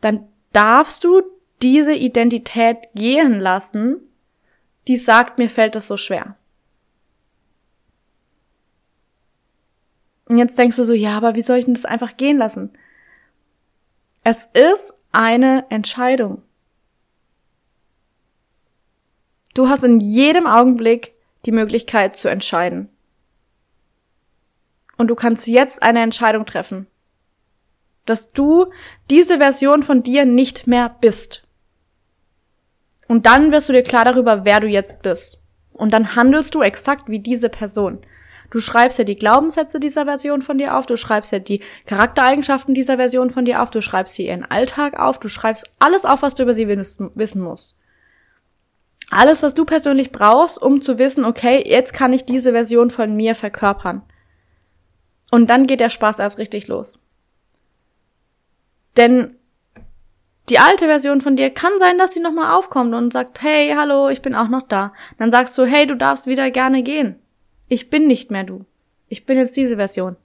dann 0.00 0.28
darfst 0.52 1.04
du 1.04 1.22
diese 1.62 1.94
Identität 1.94 2.88
gehen 2.94 3.40
lassen, 3.40 3.96
die 4.86 4.96
sagt, 4.96 5.38
mir 5.38 5.50
fällt 5.50 5.74
das 5.74 5.88
so 5.88 5.96
schwer. 5.96 6.36
Und 10.28 10.36
jetzt 10.36 10.58
denkst 10.58 10.76
du 10.76 10.84
so, 10.84 10.92
ja, 10.92 11.16
aber 11.16 11.34
wie 11.34 11.42
soll 11.42 11.58
ich 11.58 11.64
denn 11.64 11.74
das 11.74 11.86
einfach 11.86 12.16
gehen 12.16 12.36
lassen? 12.36 12.70
Es 14.24 14.44
ist 14.52 14.98
eine 15.10 15.64
Entscheidung. 15.70 16.42
Du 19.54 19.68
hast 19.68 19.84
in 19.84 20.00
jedem 20.00 20.46
Augenblick 20.46 21.14
die 21.46 21.52
Möglichkeit 21.52 22.14
zu 22.14 22.28
entscheiden. 22.28 22.90
Und 24.98 25.08
du 25.08 25.14
kannst 25.14 25.46
jetzt 25.46 25.82
eine 25.82 26.02
Entscheidung 26.02 26.44
treffen. 26.44 26.86
Dass 28.04 28.32
du 28.32 28.66
diese 29.10 29.38
Version 29.38 29.82
von 29.82 30.02
dir 30.02 30.26
nicht 30.26 30.66
mehr 30.66 30.94
bist. 31.00 31.42
Und 33.06 33.24
dann 33.24 33.50
wirst 33.50 33.70
du 33.70 33.72
dir 33.72 33.82
klar 33.82 34.04
darüber, 34.04 34.44
wer 34.44 34.60
du 34.60 34.66
jetzt 34.66 35.02
bist. 35.02 35.40
Und 35.72 35.94
dann 35.94 36.16
handelst 36.16 36.54
du 36.54 36.60
exakt 36.60 37.08
wie 37.08 37.20
diese 37.20 37.48
Person. 37.48 38.00
Du 38.50 38.60
schreibst 38.60 38.98
ja 38.98 39.04
die 39.04 39.16
Glaubenssätze 39.16 39.78
dieser 39.78 40.04
Version 40.04 40.42
von 40.42 40.56
dir 40.58 40.76
auf, 40.76 40.86
du 40.86 40.96
schreibst 40.96 41.32
ja 41.32 41.38
die 41.38 41.60
Charaktereigenschaften 41.86 42.74
dieser 42.74 42.96
Version 42.96 43.30
von 43.30 43.44
dir 43.44 43.62
auf, 43.62 43.70
du 43.70 43.82
schreibst 43.82 44.16
hier 44.16 44.26
ihren 44.26 44.44
Alltag 44.44 44.98
auf, 44.98 45.18
du 45.18 45.28
schreibst 45.28 45.70
alles 45.78 46.04
auf, 46.04 46.22
was 46.22 46.34
du 46.34 46.44
über 46.44 46.54
sie 46.54 46.68
wissen 46.68 47.40
musst. 47.42 47.76
Alles, 49.10 49.42
was 49.42 49.54
du 49.54 49.64
persönlich 49.64 50.12
brauchst, 50.12 50.60
um 50.60 50.82
zu 50.82 50.98
wissen, 50.98 51.24
okay, 51.24 51.62
jetzt 51.66 51.92
kann 51.92 52.12
ich 52.12 52.24
diese 52.24 52.52
Version 52.52 52.90
von 52.90 53.16
mir 53.16 53.34
verkörpern. 53.34 54.02
Und 55.30 55.50
dann 55.50 55.66
geht 55.66 55.80
der 55.80 55.90
Spaß 55.90 56.18
erst 56.18 56.38
richtig 56.38 56.68
los. 56.68 56.98
Denn 58.96 59.36
die 60.48 60.58
alte 60.58 60.86
Version 60.86 61.20
von 61.20 61.36
dir 61.36 61.50
kann 61.50 61.72
sein, 61.78 61.98
dass 61.98 62.12
sie 62.12 62.20
nochmal 62.20 62.56
aufkommt 62.56 62.94
und 62.94 63.12
sagt, 63.12 63.42
hey, 63.42 63.74
hallo, 63.76 64.08
ich 64.08 64.22
bin 64.22 64.34
auch 64.34 64.48
noch 64.48 64.62
da. 64.62 64.94
Dann 65.18 65.30
sagst 65.30 65.56
du, 65.58 65.64
hey, 65.64 65.86
du 65.86 65.94
darfst 65.94 66.26
wieder 66.26 66.50
gerne 66.50 66.82
gehen. 66.82 67.16
Ich 67.68 67.90
bin 67.90 68.06
nicht 68.06 68.30
mehr 68.30 68.44
du. 68.44 68.64
Ich 69.08 69.26
bin 69.26 69.38
jetzt 69.38 69.56
diese 69.56 69.76
Version. 69.76 70.16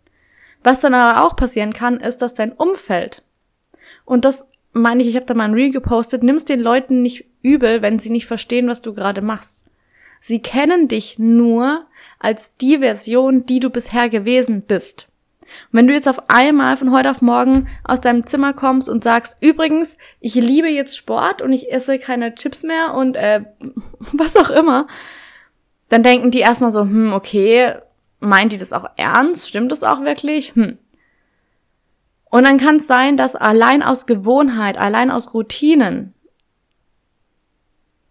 Was 0.63 0.79
dann 0.79 0.93
aber 0.93 1.25
auch 1.25 1.35
passieren 1.35 1.73
kann, 1.73 1.99
ist, 1.99 2.21
dass 2.21 2.33
dein 2.33 2.53
Umfeld, 2.53 3.23
und 4.05 4.25
das 4.25 4.47
meine 4.71 5.01
ich, 5.01 5.09
ich 5.09 5.15
habe 5.15 5.25
da 5.25 5.33
mal 5.33 5.45
ein 5.45 5.53
Reel 5.53 5.71
gepostet, 5.71 6.23
nimmst 6.23 6.49
den 6.49 6.59
Leuten 6.59 7.01
nicht 7.01 7.25
übel, 7.41 7.81
wenn 7.81 7.99
sie 7.99 8.09
nicht 8.09 8.25
verstehen, 8.25 8.67
was 8.67 8.81
du 8.81 8.93
gerade 8.93 9.21
machst. 9.21 9.63
Sie 10.19 10.41
kennen 10.41 10.87
dich 10.87 11.19
nur 11.19 11.85
als 12.17 12.55
die 12.55 12.79
Version, 12.79 13.45
die 13.45 13.59
du 13.59 13.69
bisher 13.69 14.09
gewesen 14.09 14.61
bist. 14.61 15.09
Und 15.71 15.77
wenn 15.77 15.87
du 15.87 15.93
jetzt 15.93 16.07
auf 16.07 16.29
einmal 16.29 16.77
von 16.77 16.91
heute 16.91 17.11
auf 17.11 17.21
morgen 17.21 17.67
aus 17.83 18.01
deinem 18.01 18.25
Zimmer 18.25 18.53
kommst 18.53 18.89
und 18.89 19.03
sagst, 19.03 19.37
übrigens, 19.41 19.97
ich 20.19 20.35
liebe 20.35 20.69
jetzt 20.69 20.97
Sport 20.97 21.41
und 21.41 21.53
ich 21.53 21.71
esse 21.71 21.99
keine 21.99 22.33
Chips 22.33 22.63
mehr 22.63 22.93
und 22.93 23.15
äh, 23.15 23.43
was 24.13 24.37
auch 24.37 24.49
immer, 24.49 24.87
dann 25.93 26.01
denken 26.01 26.31
die 26.31 26.39
erstmal 26.39 26.71
so, 26.71 26.81
hm, 26.81 27.13
okay, 27.13 27.75
meint 28.19 28.51
die 28.51 28.57
das 28.57 28.73
auch 28.73 28.85
ernst? 28.97 29.47
Stimmt 29.47 29.71
das 29.71 29.83
auch 29.83 30.01
wirklich? 30.01 30.55
Hm. 30.55 30.79
Und 32.31 32.43
dann 32.45 32.57
kann 32.57 32.77
es 32.77 32.87
sein, 32.87 33.15
dass 33.15 33.35
allein 33.35 33.83
aus 33.83 34.07
Gewohnheit, 34.07 34.79
allein 34.79 35.11
aus 35.11 35.35
Routinen 35.35 36.15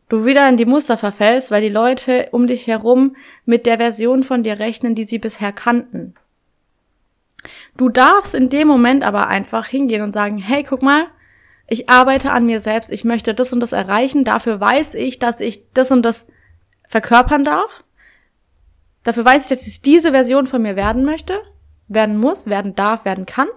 du 0.09 0.25
wieder 0.25 0.49
in 0.49 0.59
die 0.59 0.67
Muster 0.67 0.97
verfällst, 0.97 1.51
weil 1.51 1.63
die 1.63 1.71
Leute 1.71 2.29
um 2.31 2.47
dich 2.47 2.69
herum 2.69 3.17
mit 3.47 3.67
der 3.67 3.79
Version 3.79 4.23
von 4.23 4.45
dir 4.45 4.61
rechnen, 4.61 4.95
die 4.95 5.05
sie 5.05 5.19
bisher 5.19 5.53
kannten. 5.53 6.15
Du 7.77 7.89
darfst 7.89 8.35
in 8.35 8.49
dem 8.49 8.69
Moment 8.69 9.03
aber 9.03 9.27
einfach 9.27 9.67
hingehen 9.67 10.03
und 10.03 10.13
sagen, 10.13 10.39
hey, 10.39 10.63
guck 10.63 10.83
mal, 10.83 11.07
ich 11.67 11.89
arbeite 11.89 12.31
an 12.31 12.47
mir 12.47 12.61
selbst, 12.61 12.93
ich 12.93 13.05
möchte 13.05 13.35
das 13.35 13.53
und 13.53 13.61
das 13.61 13.73
erreichen, 13.73 14.23
dafür 14.23 14.61
weiß 14.61 14.95
ich, 14.95 15.19
dass 15.19 15.41
ich 15.41 15.65
das 15.73 15.91
und 15.91 16.03
das 16.03 16.29
verkörpern 16.93 17.43
darf. 17.43 17.83
Dafür 19.03 19.25
weiß 19.25 19.45
ich, 19.45 19.49
dass 19.49 19.67
ich 19.67 19.81
diese 19.81 20.13
Version 20.13 20.47
von 20.47 20.61
mir 20.61 20.77
werden 20.77 21.05
möchte, 21.07 21.41
werden 21.89 22.19
muss, 22.19 22.47
werden 22.47 22.75
darf, 22.75 23.07
werden 23.07 23.25
kann. 23.25 23.49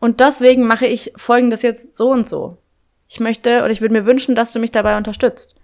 Und 0.00 0.18
deswegen 0.18 0.66
mache 0.66 0.86
ich 0.86 1.12
folgendes 1.14 1.62
jetzt 1.62 1.96
so 1.96 2.10
und 2.10 2.28
so. 2.28 2.58
Ich 3.08 3.20
möchte 3.20 3.60
oder 3.60 3.70
ich 3.70 3.80
würde 3.80 3.94
mir 3.94 4.06
wünschen, 4.06 4.34
dass 4.34 4.50
du 4.50 4.58
mich 4.58 4.72
dabei 4.72 4.96
unterstützt. 4.96 5.54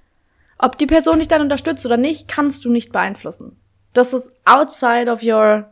Ob 0.57 0.79
die 0.79 0.87
Person 0.87 1.19
dich 1.19 1.29
dann 1.29 1.43
unterstützt 1.43 1.85
oder 1.85 1.97
nicht, 1.97 2.29
kannst 2.29 2.65
du 2.65 2.71
nicht 2.71 2.93
beeinflussen. 2.93 3.59
Das 3.93 4.15
ist 4.15 4.33
outside 4.45 5.11
of 5.11 5.23
your, 5.25 5.69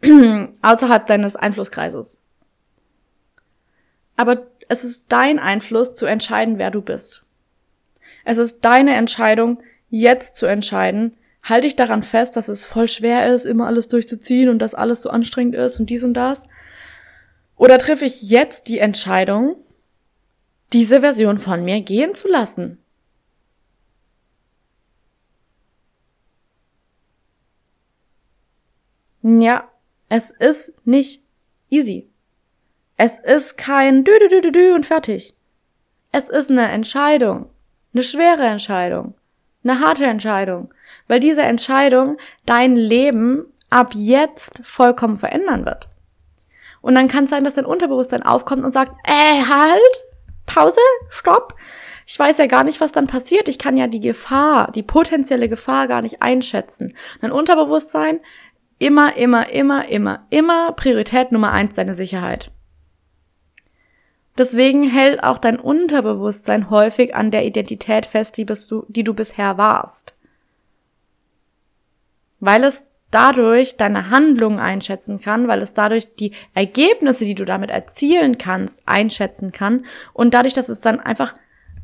außerhalb 0.62 1.06
deines 1.06 1.34
Einflusskreises. 1.34 2.18
Aber 4.16 4.46
es 4.68 4.84
ist 4.84 5.06
dein 5.08 5.40
Einfluss 5.40 5.94
zu 5.94 6.06
entscheiden, 6.06 6.58
wer 6.58 6.70
du 6.70 6.82
bist. 6.82 7.25
Es 8.26 8.38
ist 8.38 8.58
deine 8.62 8.96
Entscheidung, 8.96 9.62
jetzt 9.88 10.34
zu 10.34 10.46
entscheiden. 10.46 11.16
Halte 11.44 11.68
ich 11.68 11.76
daran 11.76 12.02
fest, 12.02 12.34
dass 12.34 12.48
es 12.48 12.64
voll 12.64 12.88
schwer 12.88 13.32
ist, 13.32 13.44
immer 13.44 13.68
alles 13.68 13.86
durchzuziehen 13.86 14.48
und 14.48 14.58
dass 14.58 14.74
alles 14.74 15.00
so 15.00 15.10
anstrengend 15.10 15.54
ist 15.54 15.78
und 15.78 15.90
dies 15.90 16.02
und 16.02 16.14
das? 16.14 16.48
Oder 17.56 17.78
treffe 17.78 18.04
ich 18.04 18.28
jetzt 18.28 18.66
die 18.66 18.80
Entscheidung, 18.80 19.54
diese 20.72 21.02
Version 21.02 21.38
von 21.38 21.64
mir 21.64 21.80
gehen 21.82 22.16
zu 22.16 22.26
lassen? 22.26 22.78
Ja, 29.22 29.68
es 30.08 30.32
ist 30.32 30.84
nicht 30.84 31.22
easy. 31.70 32.08
Es 32.96 33.18
ist 33.18 33.56
kein 33.56 34.02
dü 34.02 34.18
dü 34.18 34.28
dü 34.28 34.40
dü 34.40 34.52
dü 34.52 34.74
und 34.74 34.84
fertig. 34.84 35.36
Es 36.10 36.28
ist 36.28 36.50
eine 36.50 36.68
Entscheidung. 36.70 37.50
Eine 37.96 38.02
schwere 38.02 38.44
Entscheidung. 38.44 39.14
Eine 39.64 39.80
harte 39.80 40.04
Entscheidung. 40.04 40.68
Weil 41.08 41.18
diese 41.18 41.40
Entscheidung 41.40 42.18
dein 42.44 42.76
Leben 42.76 43.46
ab 43.70 43.92
jetzt 43.94 44.60
vollkommen 44.64 45.16
verändern 45.16 45.64
wird. 45.64 45.88
Und 46.82 46.94
dann 46.94 47.08
kann 47.08 47.24
es 47.24 47.30
sein, 47.30 47.42
dass 47.42 47.54
dein 47.54 47.64
Unterbewusstsein 47.64 48.22
aufkommt 48.22 48.64
und 48.64 48.70
sagt, 48.70 48.92
äh, 49.04 49.42
halt, 49.48 50.04
Pause, 50.44 50.78
stopp. 51.08 51.54
Ich 52.06 52.18
weiß 52.18 52.36
ja 52.36 52.44
gar 52.44 52.64
nicht, 52.64 52.82
was 52.82 52.92
dann 52.92 53.06
passiert. 53.06 53.48
Ich 53.48 53.58
kann 53.58 53.78
ja 53.78 53.86
die 53.86 54.00
Gefahr, 54.00 54.70
die 54.72 54.82
potenzielle 54.82 55.48
Gefahr 55.48 55.88
gar 55.88 56.02
nicht 56.02 56.20
einschätzen. 56.20 56.94
Dein 57.22 57.32
Unterbewusstsein, 57.32 58.20
immer, 58.78 59.16
immer, 59.16 59.48
immer, 59.48 59.88
immer, 59.88 60.26
immer 60.28 60.72
Priorität 60.72 61.32
Nummer 61.32 61.50
eins 61.50 61.72
deine 61.72 61.94
Sicherheit. 61.94 62.50
Deswegen 64.38 64.88
hält 64.88 65.22
auch 65.22 65.38
dein 65.38 65.58
Unterbewusstsein 65.58 66.70
häufig 66.70 67.14
an 67.14 67.30
der 67.30 67.46
Identität 67.46 68.06
fest, 68.06 68.36
die, 68.36 68.44
du, 68.44 68.84
die 68.88 69.04
du 69.04 69.14
bisher 69.14 69.56
warst. 69.56 70.14
Weil 72.40 72.64
es 72.64 72.86
dadurch 73.10 73.76
deine 73.76 74.10
Handlungen 74.10 74.58
einschätzen 74.58 75.20
kann, 75.20 75.48
weil 75.48 75.62
es 75.62 75.74
dadurch 75.74 76.14
die 76.16 76.32
Ergebnisse, 76.54 77.24
die 77.24 77.34
du 77.34 77.44
damit 77.44 77.70
erzielen 77.70 78.36
kannst, 78.36 78.82
einschätzen 78.86 79.52
kann 79.52 79.86
und 80.12 80.34
dadurch, 80.34 80.54
dass 80.54 80.68
es 80.68 80.80
dann 80.80 81.00
einfach 81.00 81.34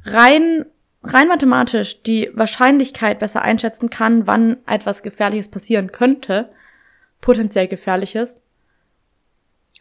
rein 0.04 0.66
rein 1.04 1.28
mathematisch 1.28 2.02
die 2.02 2.30
Wahrscheinlichkeit 2.34 3.18
besser 3.18 3.42
einschätzen 3.42 3.90
kann, 3.90 4.26
wann 4.26 4.58
etwas 4.66 5.02
Gefährliches 5.02 5.48
passieren 5.48 5.92
könnte, 5.92 6.50
potenziell 7.20 7.68
Gefährliches, 7.68 8.41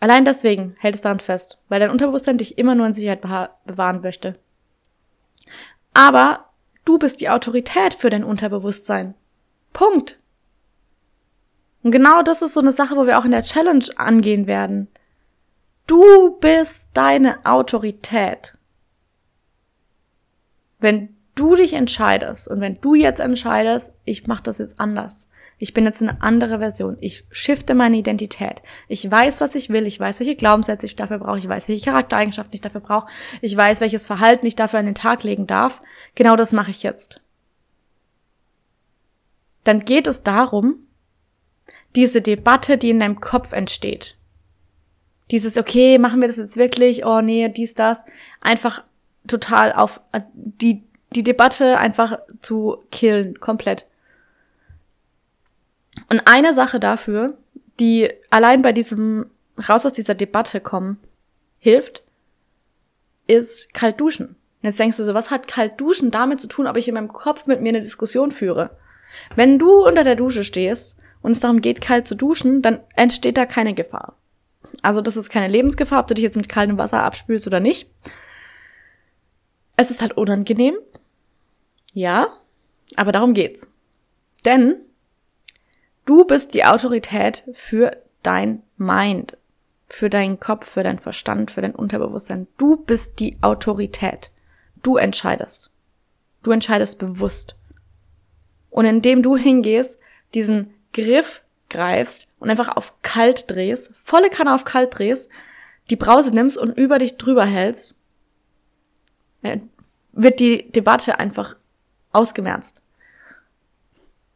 Allein 0.01 0.25
deswegen 0.25 0.75
hält 0.79 0.95
es 0.95 1.01
daran 1.01 1.19
fest, 1.19 1.59
weil 1.69 1.79
dein 1.79 1.91
Unterbewusstsein 1.91 2.39
dich 2.39 2.57
immer 2.57 2.73
nur 2.73 2.87
in 2.87 2.93
Sicherheit 2.93 3.21
bewahren 3.21 4.01
möchte. 4.01 4.39
Aber 5.93 6.49
du 6.85 6.97
bist 6.97 7.21
die 7.21 7.29
Autorität 7.29 7.93
für 7.93 8.09
dein 8.09 8.23
Unterbewusstsein. 8.23 9.13
Punkt. 9.73 10.19
Und 11.83 11.91
genau 11.91 12.23
das 12.23 12.41
ist 12.41 12.55
so 12.55 12.61
eine 12.61 12.71
Sache, 12.71 12.95
wo 12.95 13.05
wir 13.05 13.19
auch 13.19 13.25
in 13.25 13.31
der 13.31 13.43
Challenge 13.43 13.85
angehen 13.95 14.47
werden. 14.47 14.87
Du 15.85 16.31
bist 16.39 16.89
deine 16.95 17.45
Autorität. 17.45 18.57
Wenn 20.79 21.15
du 21.35 21.55
dich 21.55 21.73
entscheidest 21.73 22.47
und 22.47 22.59
wenn 22.59 22.81
du 22.81 22.95
jetzt 22.95 23.19
entscheidest, 23.19 23.95
ich 24.05 24.25
mache 24.25 24.41
das 24.43 24.57
jetzt 24.57 24.79
anders, 24.79 25.29
ich 25.61 25.75
bin 25.75 25.85
jetzt 25.85 26.01
eine 26.01 26.21
andere 26.23 26.57
Version. 26.57 26.97
Ich 27.01 27.25
shifte 27.29 27.75
meine 27.75 27.97
Identität. 27.97 28.63
Ich 28.87 29.09
weiß, 29.09 29.41
was 29.41 29.53
ich 29.53 29.69
will. 29.69 29.85
Ich 29.85 29.99
weiß, 29.99 30.19
welche 30.19 30.35
Glaubenssätze 30.35 30.87
ich 30.87 30.95
dafür 30.95 31.19
brauche. 31.19 31.37
Ich 31.37 31.47
weiß, 31.47 31.69
welche 31.69 31.85
Charaktereigenschaften 31.85 32.55
ich 32.55 32.61
dafür 32.61 32.81
brauche. 32.81 33.07
Ich 33.41 33.55
weiß, 33.55 33.79
welches 33.79 34.07
Verhalten 34.07 34.47
ich 34.47 34.55
dafür 34.55 34.79
an 34.79 34.87
den 34.87 34.95
Tag 34.95 35.21
legen 35.21 35.45
darf. 35.45 35.83
Genau 36.15 36.35
das 36.35 36.51
mache 36.51 36.71
ich 36.71 36.81
jetzt. 36.81 37.21
Dann 39.63 39.85
geht 39.85 40.07
es 40.07 40.23
darum, 40.23 40.87
diese 41.95 42.23
Debatte, 42.23 42.79
die 42.79 42.89
in 42.89 42.99
deinem 42.99 43.19
Kopf 43.19 43.51
entsteht. 43.51 44.17
Dieses, 45.29 45.57
okay, 45.57 45.99
machen 45.99 46.21
wir 46.21 46.27
das 46.27 46.37
jetzt 46.37 46.57
wirklich? 46.57 47.05
Oh 47.05 47.21
nee, 47.21 47.47
dies, 47.49 47.75
das. 47.75 48.03
Einfach 48.39 48.83
total 49.27 49.73
auf 49.73 50.01
die, 50.33 50.81
die 51.15 51.23
Debatte 51.23 51.77
einfach 51.77 52.17
zu 52.41 52.83
killen, 52.89 53.39
komplett. 53.39 53.85
Und 56.11 56.23
eine 56.25 56.53
Sache 56.53 56.81
dafür, 56.81 57.37
die 57.79 58.09
allein 58.29 58.61
bei 58.61 58.73
diesem 58.73 59.27
raus 59.69 59.85
aus 59.85 59.93
dieser 59.93 60.13
Debatte 60.13 60.59
kommen 60.59 60.97
hilft, 61.57 62.03
ist 63.27 63.73
kalt 63.73 64.01
duschen. 64.01 64.27
Und 64.27 64.35
jetzt 64.63 64.77
denkst 64.77 64.97
du 64.97 65.05
so, 65.05 65.13
was 65.13 65.31
hat 65.31 65.47
kalt 65.47 65.79
duschen 65.79 66.11
damit 66.11 66.41
zu 66.41 66.49
tun, 66.49 66.67
ob 66.67 66.75
ich 66.75 66.89
in 66.89 66.95
meinem 66.95 67.13
Kopf 67.13 67.47
mit 67.47 67.61
mir 67.61 67.69
eine 67.69 67.79
Diskussion 67.79 68.31
führe? 68.31 68.71
Wenn 69.37 69.57
du 69.57 69.87
unter 69.87 70.03
der 70.03 70.17
Dusche 70.17 70.43
stehst 70.43 70.97
und 71.21 71.31
es 71.31 71.39
darum 71.39 71.61
geht, 71.61 71.79
kalt 71.79 72.09
zu 72.09 72.15
duschen, 72.15 72.61
dann 72.61 72.81
entsteht 72.97 73.37
da 73.37 73.45
keine 73.45 73.73
Gefahr. 73.73 74.17
Also 74.81 74.99
das 74.99 75.15
ist 75.15 75.29
keine 75.29 75.47
Lebensgefahr, 75.47 76.01
ob 76.01 76.07
du 76.07 76.13
dich 76.13 76.23
jetzt 76.23 76.35
mit 76.35 76.49
kaltem 76.49 76.77
Wasser 76.77 77.03
abspülst 77.03 77.47
oder 77.47 77.61
nicht. 77.61 77.89
Es 79.77 79.91
ist 79.91 80.01
halt 80.01 80.17
unangenehm. 80.17 80.75
Ja, 81.93 82.27
aber 82.97 83.13
darum 83.13 83.33
geht's. 83.33 83.69
Denn 84.43 84.75
Du 86.05 86.25
bist 86.25 86.53
die 86.53 86.65
Autorität 86.65 87.43
für 87.53 87.95
dein 88.23 88.63
Mind, 88.77 89.37
für 89.87 90.09
deinen 90.09 90.39
Kopf, 90.39 90.69
für 90.69 90.83
deinen 90.83 90.99
Verstand, 90.99 91.51
für 91.51 91.61
dein 91.61 91.75
Unterbewusstsein. 91.75 92.47
Du 92.57 92.77
bist 92.77 93.19
die 93.19 93.37
Autorität. 93.41 94.31
Du 94.83 94.97
entscheidest. 94.97 95.69
Du 96.43 96.51
entscheidest 96.51 96.97
bewusst. 96.99 97.55
und 98.71 98.85
indem 98.85 99.21
du 99.21 99.37
hingehst, 99.37 99.99
diesen 100.33 100.73
Griff 100.93 101.43
greifst 101.69 102.27
und 102.39 102.49
einfach 102.49 102.75
auf 102.75 103.01
kalt 103.01 103.51
drehst, 103.51 103.93
volle 103.97 104.29
Kanne 104.29 104.55
auf 104.55 104.65
kalt 104.65 104.97
drehst, 104.97 105.29
die 105.89 105.95
Brause 105.95 106.31
nimmst 106.33 106.57
und 106.57 106.77
über 106.77 106.97
dich 106.97 107.17
drüber 107.17 107.45
hältst, 107.45 107.95
wird 110.13 110.39
die 110.39 110.71
Debatte 110.71 111.19
einfach 111.19 111.55
ausgemerzt. 112.11 112.81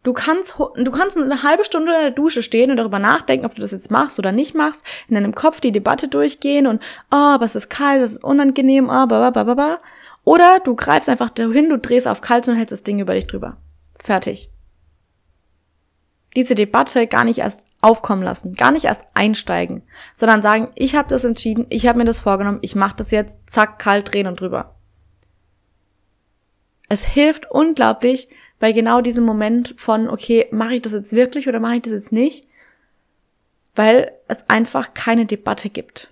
Du 0.06 0.14
kannst, 0.14 0.54
du 0.60 0.92
kannst 0.92 1.18
eine 1.18 1.42
halbe 1.42 1.66
Stunde 1.66 1.92
in 1.92 2.00
der 2.00 2.12
Dusche 2.12 2.44
stehen 2.44 2.70
und 2.70 2.78
darüber 2.78 3.00
nachdenken, 3.00 3.44
ob 3.44 3.56
du 3.56 3.62
das 3.62 3.72
jetzt 3.72 3.90
machst 3.90 4.20
oder 4.20 4.32
nicht 4.32 4.54
machst, 4.54 4.86
in 5.08 5.16
deinem 5.16 5.34
Kopf 5.34 5.60
die 5.60 5.72
Debatte 5.72 6.08
durchgehen 6.08 6.68
und, 6.68 6.80
oh, 7.10 7.40
was 7.40 7.56
ist 7.56 7.72
kalt, 7.72 8.04
was 8.04 8.12
ist 8.14 8.24
unangenehm, 8.24 8.86
oh, 8.86 9.08
ba. 9.08 9.80
Oder 10.24 10.60
du 10.60 10.76
greifst 10.76 11.10
einfach 11.10 11.32
dahin, 11.32 11.72
du 11.72 11.80
drehst 11.80 12.08
auf 12.08 12.22
kalt 12.22 12.48
und 12.48 12.56
hältst 12.56 12.72
das 12.72 12.84
Ding 12.84 13.00
über 13.00 13.16
dich 13.16 13.26
drüber. 13.26 13.58
Fertig. 13.98 14.52
Diese 16.36 16.54
Debatte 16.54 17.08
gar 17.08 17.24
nicht 17.24 17.40
erst 17.40 17.66
aufkommen 17.82 18.22
lassen, 18.22 18.54
gar 18.54 18.72
nicht 18.72 18.86
erst 18.86 19.08
einsteigen, 19.16 19.82
sondern 20.14 20.44
sagen, 20.44 20.68
ich 20.76 20.96
habe 20.96 21.10
das 21.10 21.24
entschieden, 21.24 21.66
ich 21.70 21.88
habe 21.88 21.98
mir 21.98 22.06
das 22.06 22.20
vorgenommen, 22.20 22.60
ich 22.62 22.76
mache 22.76 22.98
das 22.98 23.10
jetzt, 23.10 23.50
zack, 23.50 23.80
kalt 23.80 24.14
drehen 24.14 24.28
und 24.28 24.40
drüber. 24.40 24.76
Es 26.90 27.04
hilft 27.04 27.50
unglaublich, 27.50 28.30
bei 28.60 28.72
genau 28.72 29.02
diesem 29.02 29.26
Moment 29.26 29.76
von, 29.78 30.10
okay, 30.10 30.48
mache 30.52 30.76
ich 30.76 30.82
das 30.82 30.94
jetzt 30.94 31.14
wirklich 31.14 31.48
oder 31.48 31.60
mache 31.60 31.76
ich 31.76 31.82
das 31.84 31.94
jetzt 31.94 32.12
nicht? 32.12 32.48
Weil 33.76 34.12
es 34.28 34.50
einfach 34.50 34.94
keine 34.94 35.26
Debatte 35.26 35.70
gibt. 35.70 36.10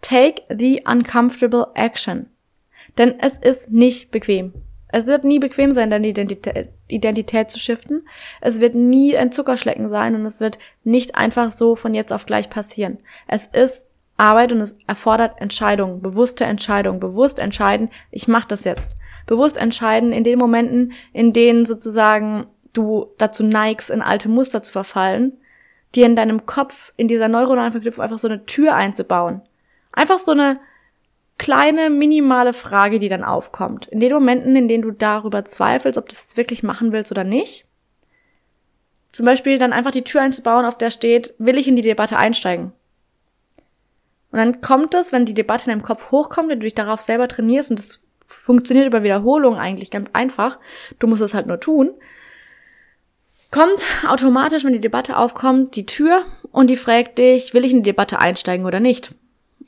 Take 0.00 0.42
the 0.48 0.82
uncomfortable 0.86 1.68
action. 1.74 2.26
Denn 2.96 3.18
es 3.20 3.36
ist 3.36 3.72
nicht 3.72 4.10
bequem. 4.10 4.54
Es 4.92 5.06
wird 5.06 5.24
nie 5.24 5.38
bequem 5.38 5.72
sein, 5.72 5.90
deine 5.90 6.08
Identität, 6.08 6.68
Identität 6.88 7.50
zu 7.50 7.58
shiften. 7.58 8.08
Es 8.40 8.60
wird 8.60 8.74
nie 8.74 9.16
ein 9.16 9.30
Zuckerschlecken 9.30 9.88
sein 9.88 10.14
und 10.14 10.24
es 10.24 10.40
wird 10.40 10.58
nicht 10.82 11.14
einfach 11.14 11.50
so 11.50 11.76
von 11.76 11.94
jetzt 11.94 12.12
auf 12.12 12.26
gleich 12.26 12.50
passieren. 12.50 12.98
Es 13.28 13.46
ist 13.46 13.89
Arbeit 14.20 14.52
und 14.52 14.60
es 14.60 14.76
erfordert 14.86 15.40
Entscheidungen, 15.40 16.02
bewusste 16.02 16.44
Entscheidungen, 16.44 17.00
bewusst 17.00 17.38
entscheiden, 17.38 17.88
ich 18.10 18.28
mache 18.28 18.48
das 18.48 18.64
jetzt. 18.64 18.96
Bewusst 19.26 19.56
entscheiden 19.56 20.12
in 20.12 20.24
den 20.24 20.38
Momenten, 20.38 20.92
in 21.12 21.32
denen 21.32 21.64
sozusagen 21.64 22.46
du 22.72 23.06
dazu 23.18 23.42
neigst, 23.42 23.90
in 23.90 24.02
alte 24.02 24.28
Muster 24.28 24.62
zu 24.62 24.72
verfallen, 24.72 25.38
dir 25.94 26.06
in 26.06 26.16
deinem 26.16 26.46
Kopf, 26.46 26.92
in 26.96 27.08
dieser 27.08 27.28
neuronalen 27.28 27.72
Verknüpfung 27.72 28.04
einfach 28.04 28.18
so 28.18 28.28
eine 28.28 28.44
Tür 28.44 28.74
einzubauen. 28.74 29.40
Einfach 29.92 30.18
so 30.18 30.32
eine 30.32 30.60
kleine, 31.38 31.88
minimale 31.88 32.52
Frage, 32.52 32.98
die 32.98 33.08
dann 33.08 33.24
aufkommt. 33.24 33.86
In 33.86 33.98
den 33.98 34.12
Momenten, 34.12 34.54
in 34.54 34.68
denen 34.68 34.82
du 34.82 34.90
darüber 34.90 35.44
zweifelst, 35.44 35.98
ob 35.98 36.08
du 36.08 36.14
das 36.14 36.24
jetzt 36.24 36.36
wirklich 36.36 36.62
machen 36.62 36.92
willst 36.92 37.10
oder 37.10 37.24
nicht. 37.24 37.64
Zum 39.10 39.26
Beispiel 39.26 39.58
dann 39.58 39.72
einfach 39.72 39.90
die 39.90 40.04
Tür 40.04 40.20
einzubauen, 40.20 40.66
auf 40.66 40.76
der 40.76 40.90
steht, 40.90 41.34
will 41.38 41.58
ich 41.58 41.66
in 41.66 41.76
die 41.76 41.82
Debatte 41.82 42.16
einsteigen? 42.16 42.72
Und 44.32 44.38
dann 44.38 44.60
kommt 44.60 44.94
es, 44.94 45.12
wenn 45.12 45.26
die 45.26 45.34
Debatte 45.34 45.64
in 45.64 45.70
deinem 45.70 45.82
Kopf 45.82 46.10
hochkommt, 46.10 46.48
wenn 46.48 46.60
du 46.60 46.64
dich 46.64 46.74
darauf 46.74 47.00
selber 47.00 47.28
trainierst 47.28 47.70
und 47.70 47.78
das 47.78 48.02
funktioniert 48.24 48.86
über 48.86 49.02
Wiederholung 49.02 49.56
eigentlich 49.56 49.90
ganz 49.90 50.08
einfach, 50.12 50.58
du 50.98 51.06
musst 51.08 51.22
es 51.22 51.34
halt 51.34 51.46
nur 51.46 51.58
tun, 51.58 51.90
kommt 53.50 53.82
automatisch, 54.08 54.64
wenn 54.64 54.72
die 54.72 54.80
Debatte 54.80 55.16
aufkommt, 55.16 55.74
die 55.74 55.86
Tür 55.86 56.24
und 56.52 56.70
die 56.70 56.76
fragt 56.76 57.18
dich, 57.18 57.54
will 57.54 57.64
ich 57.64 57.72
in 57.72 57.78
die 57.78 57.90
Debatte 57.90 58.20
einsteigen 58.20 58.66
oder 58.66 58.78
nicht? 58.78 59.12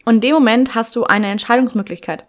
Und 0.05 0.17
in 0.17 0.21
dem 0.21 0.35
Moment 0.35 0.75
hast 0.75 0.97
du 0.97 1.05
eine 1.05 1.29
Entscheidungsmöglichkeit. 1.29 2.25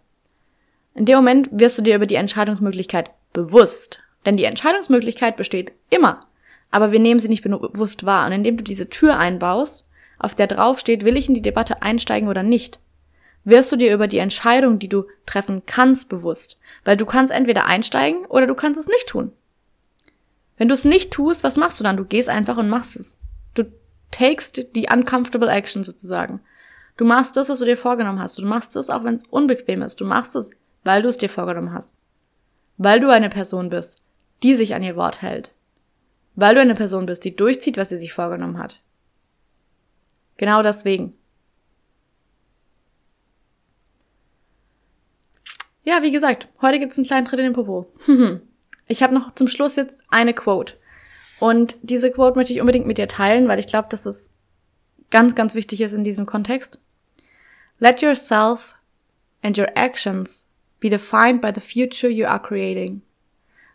In 0.96 1.06
dem 1.06 1.16
Moment 1.16 1.50
wirst 1.52 1.78
du 1.78 1.82
dir 1.82 1.96
über 1.96 2.06
die 2.06 2.16
Entscheidungsmöglichkeit 2.16 3.12
bewusst. 3.32 4.00
Denn 4.26 4.38
die 4.38 4.44
Entscheidungsmöglichkeit 4.44 5.38
besteht 5.38 5.72
immer. 5.90 6.28
Aber 6.72 6.92
wir 6.92 7.00
nehmen 7.00 7.20
sie 7.20 7.30
nicht 7.30 7.44
bewusst 7.44 8.06
wahr. 8.06 8.28
Und 8.28 8.34
indem 8.34 8.58
du 8.58 8.64
diese 8.64 8.90
Tür 8.90 9.18
einbaust, 9.18 9.86
auf 10.24 10.36
der 10.36 10.48
drauf 10.48 10.80
steht, 10.80 11.04
will 11.04 11.18
ich 11.18 11.28
in 11.28 11.36
die 11.36 11.42
Debatte 11.42 11.82
einsteigen 11.82 12.30
oder 12.30 12.44
nicht, 12.44 12.80
wirst 13.44 13.72
du 13.72 13.76
dir 13.76 13.94
über 13.94 14.08
die 14.08 14.20
Entscheidung, 14.20 14.80
die 14.80 14.88
du 14.88 15.06
treffen 15.26 15.64
kannst, 15.66 16.10
bewusst. 16.10 16.58
Weil 16.86 16.98
du 16.98 17.06
kannst 17.06 17.34
entweder 17.34 17.66
einsteigen 17.66 18.26
oder 18.26 18.48
du 18.48 18.56
kannst 18.56 18.80
es 18.80 18.88
nicht 18.88 19.08
tun. 19.08 19.32
Wenn 20.58 20.68
du 20.68 20.74
es 20.74 20.86
nicht 20.86 21.12
tust, 21.12 21.44
was 21.44 21.58
machst 21.58 21.80
du 21.80 21.84
dann? 21.84 21.98
Du 21.98 22.06
gehst 22.06 22.30
einfach 22.30 22.58
und 22.58 22.70
machst 22.70 22.96
es. 22.96 23.18
Du 23.54 23.66
takest 24.12 24.76
die 24.76 24.88
uncomfortable 24.92 25.50
action 25.50 25.84
sozusagen. 25.84 26.40
Du 26.96 27.06
machst 27.06 27.36
das, 27.36 27.50
was 27.50 27.60
du 27.60 27.66
dir 27.66 27.78
vorgenommen 27.78 28.20
hast. 28.20 28.38
Du 28.38 28.46
machst 28.46 28.76
es, 28.76 28.90
auch 28.90 29.04
wenn 29.04 29.16
es 29.16 29.26
unbequem 29.26 29.82
ist. 29.82 30.00
Du 30.00 30.06
machst 30.06 30.36
es, 30.36 30.52
weil 30.84 31.02
du 31.02 31.10
es 31.10 31.18
dir 31.18 31.30
vorgenommen 31.30 31.74
hast. 31.74 31.98
Weil 32.78 33.00
du 33.00 33.10
eine 33.10 33.30
Person 33.30 33.70
bist, 33.70 34.02
die 34.44 34.56
sich 34.56 34.76
an 34.76 34.84
ihr 34.84 34.96
Wort 34.96 35.22
hält. 35.22 35.54
Weil 36.36 36.56
du 36.56 36.62
eine 36.62 36.76
Person 36.76 37.08
bist, 37.08 37.26
die 37.26 37.36
durchzieht, 37.36 37.78
was 37.78 37.90
sie 37.90 37.98
sich 37.98 38.14
vorgenommen 38.14 38.58
hat. 38.58 38.83
Genau 40.38 40.64
deswegen. 40.64 41.14
Ja, 45.84 46.02
wie 46.02 46.12
gesagt, 46.12 46.48
heute 46.62 46.80
gibt's 46.80 46.98
einen 46.98 47.06
kleinen 47.06 47.26
Tritt 47.26 47.40
in 47.40 47.46
den 47.46 47.54
Popo. 47.54 47.92
ich 48.88 49.04
habe 49.04 49.14
noch 49.14 49.34
zum 49.34 49.48
Schluss 49.48 49.76
jetzt 49.76 50.04
eine 50.10 50.34
Quote. 50.34 50.76
Und 51.40 51.78
diese 51.82 52.10
Quote 52.10 52.38
möchte 52.38 52.54
ich 52.54 52.62
unbedingt 52.62 52.88
mit 52.88 52.98
dir 52.98 53.08
teilen, 53.08 53.48
weil 53.50 53.60
ich 53.60 53.68
glaube, 53.68 53.90
dass 53.90 54.06
es 54.06 54.34
ganz, 55.12 55.36
ganz 55.36 55.56
wichtig 55.56 55.82
ist 55.82 55.94
in 55.94 56.06
diesem 56.06 56.26
Kontext. 56.26 56.80
Let 57.80 58.02
yourself 58.02 58.76
and 59.42 59.58
your 59.58 59.68
actions 59.76 60.48
be 60.80 60.90
defined 60.90 61.42
by 61.42 61.52
the 61.54 61.62
future 61.62 62.10
you 62.10 62.26
are 62.26 62.42
creating, 62.42 63.02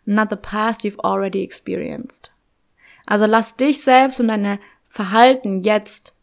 not 0.05 0.29
the 0.31 0.35
past 0.35 0.83
you've 0.83 0.99
already 0.99 1.43
experienced. 1.43 2.31
Also 3.05 3.25
lass 3.25 3.55
dich 3.55 3.81
selbst 3.81 4.19
und 4.19 4.29
deine 4.29 4.59
Verhalten 4.89 5.61
jetzt 5.61 6.15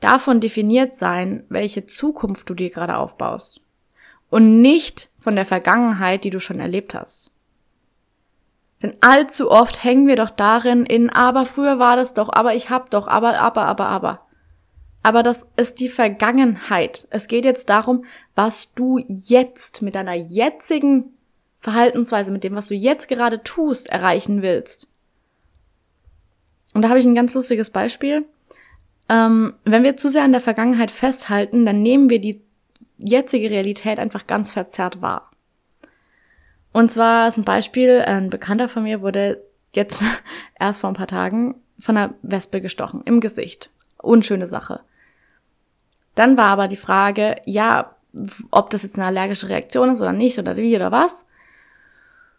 davon 0.00 0.40
definiert 0.40 0.94
sein, 0.94 1.44
welche 1.48 1.86
Zukunft 1.86 2.48
du 2.48 2.54
dir 2.54 2.70
gerade 2.70 2.96
aufbaust. 2.96 3.60
Und 4.30 4.60
nicht 4.60 5.08
von 5.18 5.36
der 5.36 5.46
Vergangenheit, 5.46 6.24
die 6.24 6.30
du 6.30 6.40
schon 6.40 6.60
erlebt 6.60 6.94
hast. 6.94 7.30
Denn 8.82 8.96
allzu 9.00 9.50
oft 9.50 9.82
hängen 9.82 10.06
wir 10.06 10.16
doch 10.16 10.30
darin 10.30 10.86
in, 10.86 11.10
aber 11.10 11.46
früher 11.46 11.78
war 11.78 11.96
das 11.96 12.14
doch, 12.14 12.28
aber 12.32 12.54
ich 12.54 12.70
hab 12.70 12.90
doch, 12.90 13.08
aber, 13.08 13.38
aber, 13.40 13.62
aber, 13.62 13.86
aber. 13.86 14.20
Aber 15.02 15.22
das 15.22 15.48
ist 15.56 15.80
die 15.80 15.88
Vergangenheit. 15.88 17.06
Es 17.10 17.28
geht 17.28 17.44
jetzt 17.44 17.70
darum, 17.70 18.04
was 18.34 18.74
du 18.74 18.98
jetzt 19.06 19.82
mit 19.82 19.94
deiner 19.94 20.14
jetzigen 20.14 21.14
Verhaltensweise, 21.60 22.30
mit 22.30 22.44
dem, 22.44 22.54
was 22.54 22.68
du 22.68 22.74
jetzt 22.74 23.08
gerade 23.08 23.42
tust, 23.42 23.88
erreichen 23.88 24.42
willst. 24.42 24.86
Und 26.74 26.82
da 26.82 26.88
habe 26.88 26.98
ich 26.98 27.06
ein 27.06 27.14
ganz 27.14 27.34
lustiges 27.34 27.70
Beispiel. 27.70 28.26
Ähm, 29.08 29.54
wenn 29.64 29.82
wir 29.82 29.96
zu 29.96 30.08
sehr 30.08 30.24
an 30.24 30.32
der 30.32 30.40
Vergangenheit 30.40 30.90
festhalten, 30.90 31.64
dann 31.64 31.82
nehmen 31.82 32.10
wir 32.10 32.20
die 32.20 32.42
jetzige 32.98 33.50
Realität 33.50 33.98
einfach 33.98 34.26
ganz 34.26 34.52
verzerrt 34.52 35.00
wahr. 35.00 35.30
Und 36.72 36.90
zwar 36.90 37.28
ist 37.28 37.38
ein 37.38 37.44
Beispiel, 37.44 38.02
ein 38.02 38.30
Bekannter 38.30 38.68
von 38.68 38.82
mir 38.82 39.00
wurde 39.00 39.42
jetzt 39.72 40.02
erst 40.58 40.80
vor 40.80 40.90
ein 40.90 40.96
paar 40.96 41.06
Tagen 41.06 41.56
von 41.78 41.96
einer 41.96 42.14
Wespe 42.22 42.60
gestochen 42.60 43.02
im 43.04 43.20
Gesicht. 43.20 43.70
Unschöne 43.98 44.46
Sache. 44.46 44.80
Dann 46.14 46.36
war 46.36 46.46
aber 46.46 46.68
die 46.68 46.76
Frage, 46.76 47.36
ja, 47.44 47.94
ob 48.50 48.70
das 48.70 48.82
jetzt 48.82 48.98
eine 48.98 49.06
allergische 49.06 49.48
Reaktion 49.48 49.90
ist 49.90 50.00
oder 50.00 50.12
nicht 50.12 50.38
oder 50.38 50.56
wie 50.56 50.74
oder 50.74 50.90
was. 50.90 51.26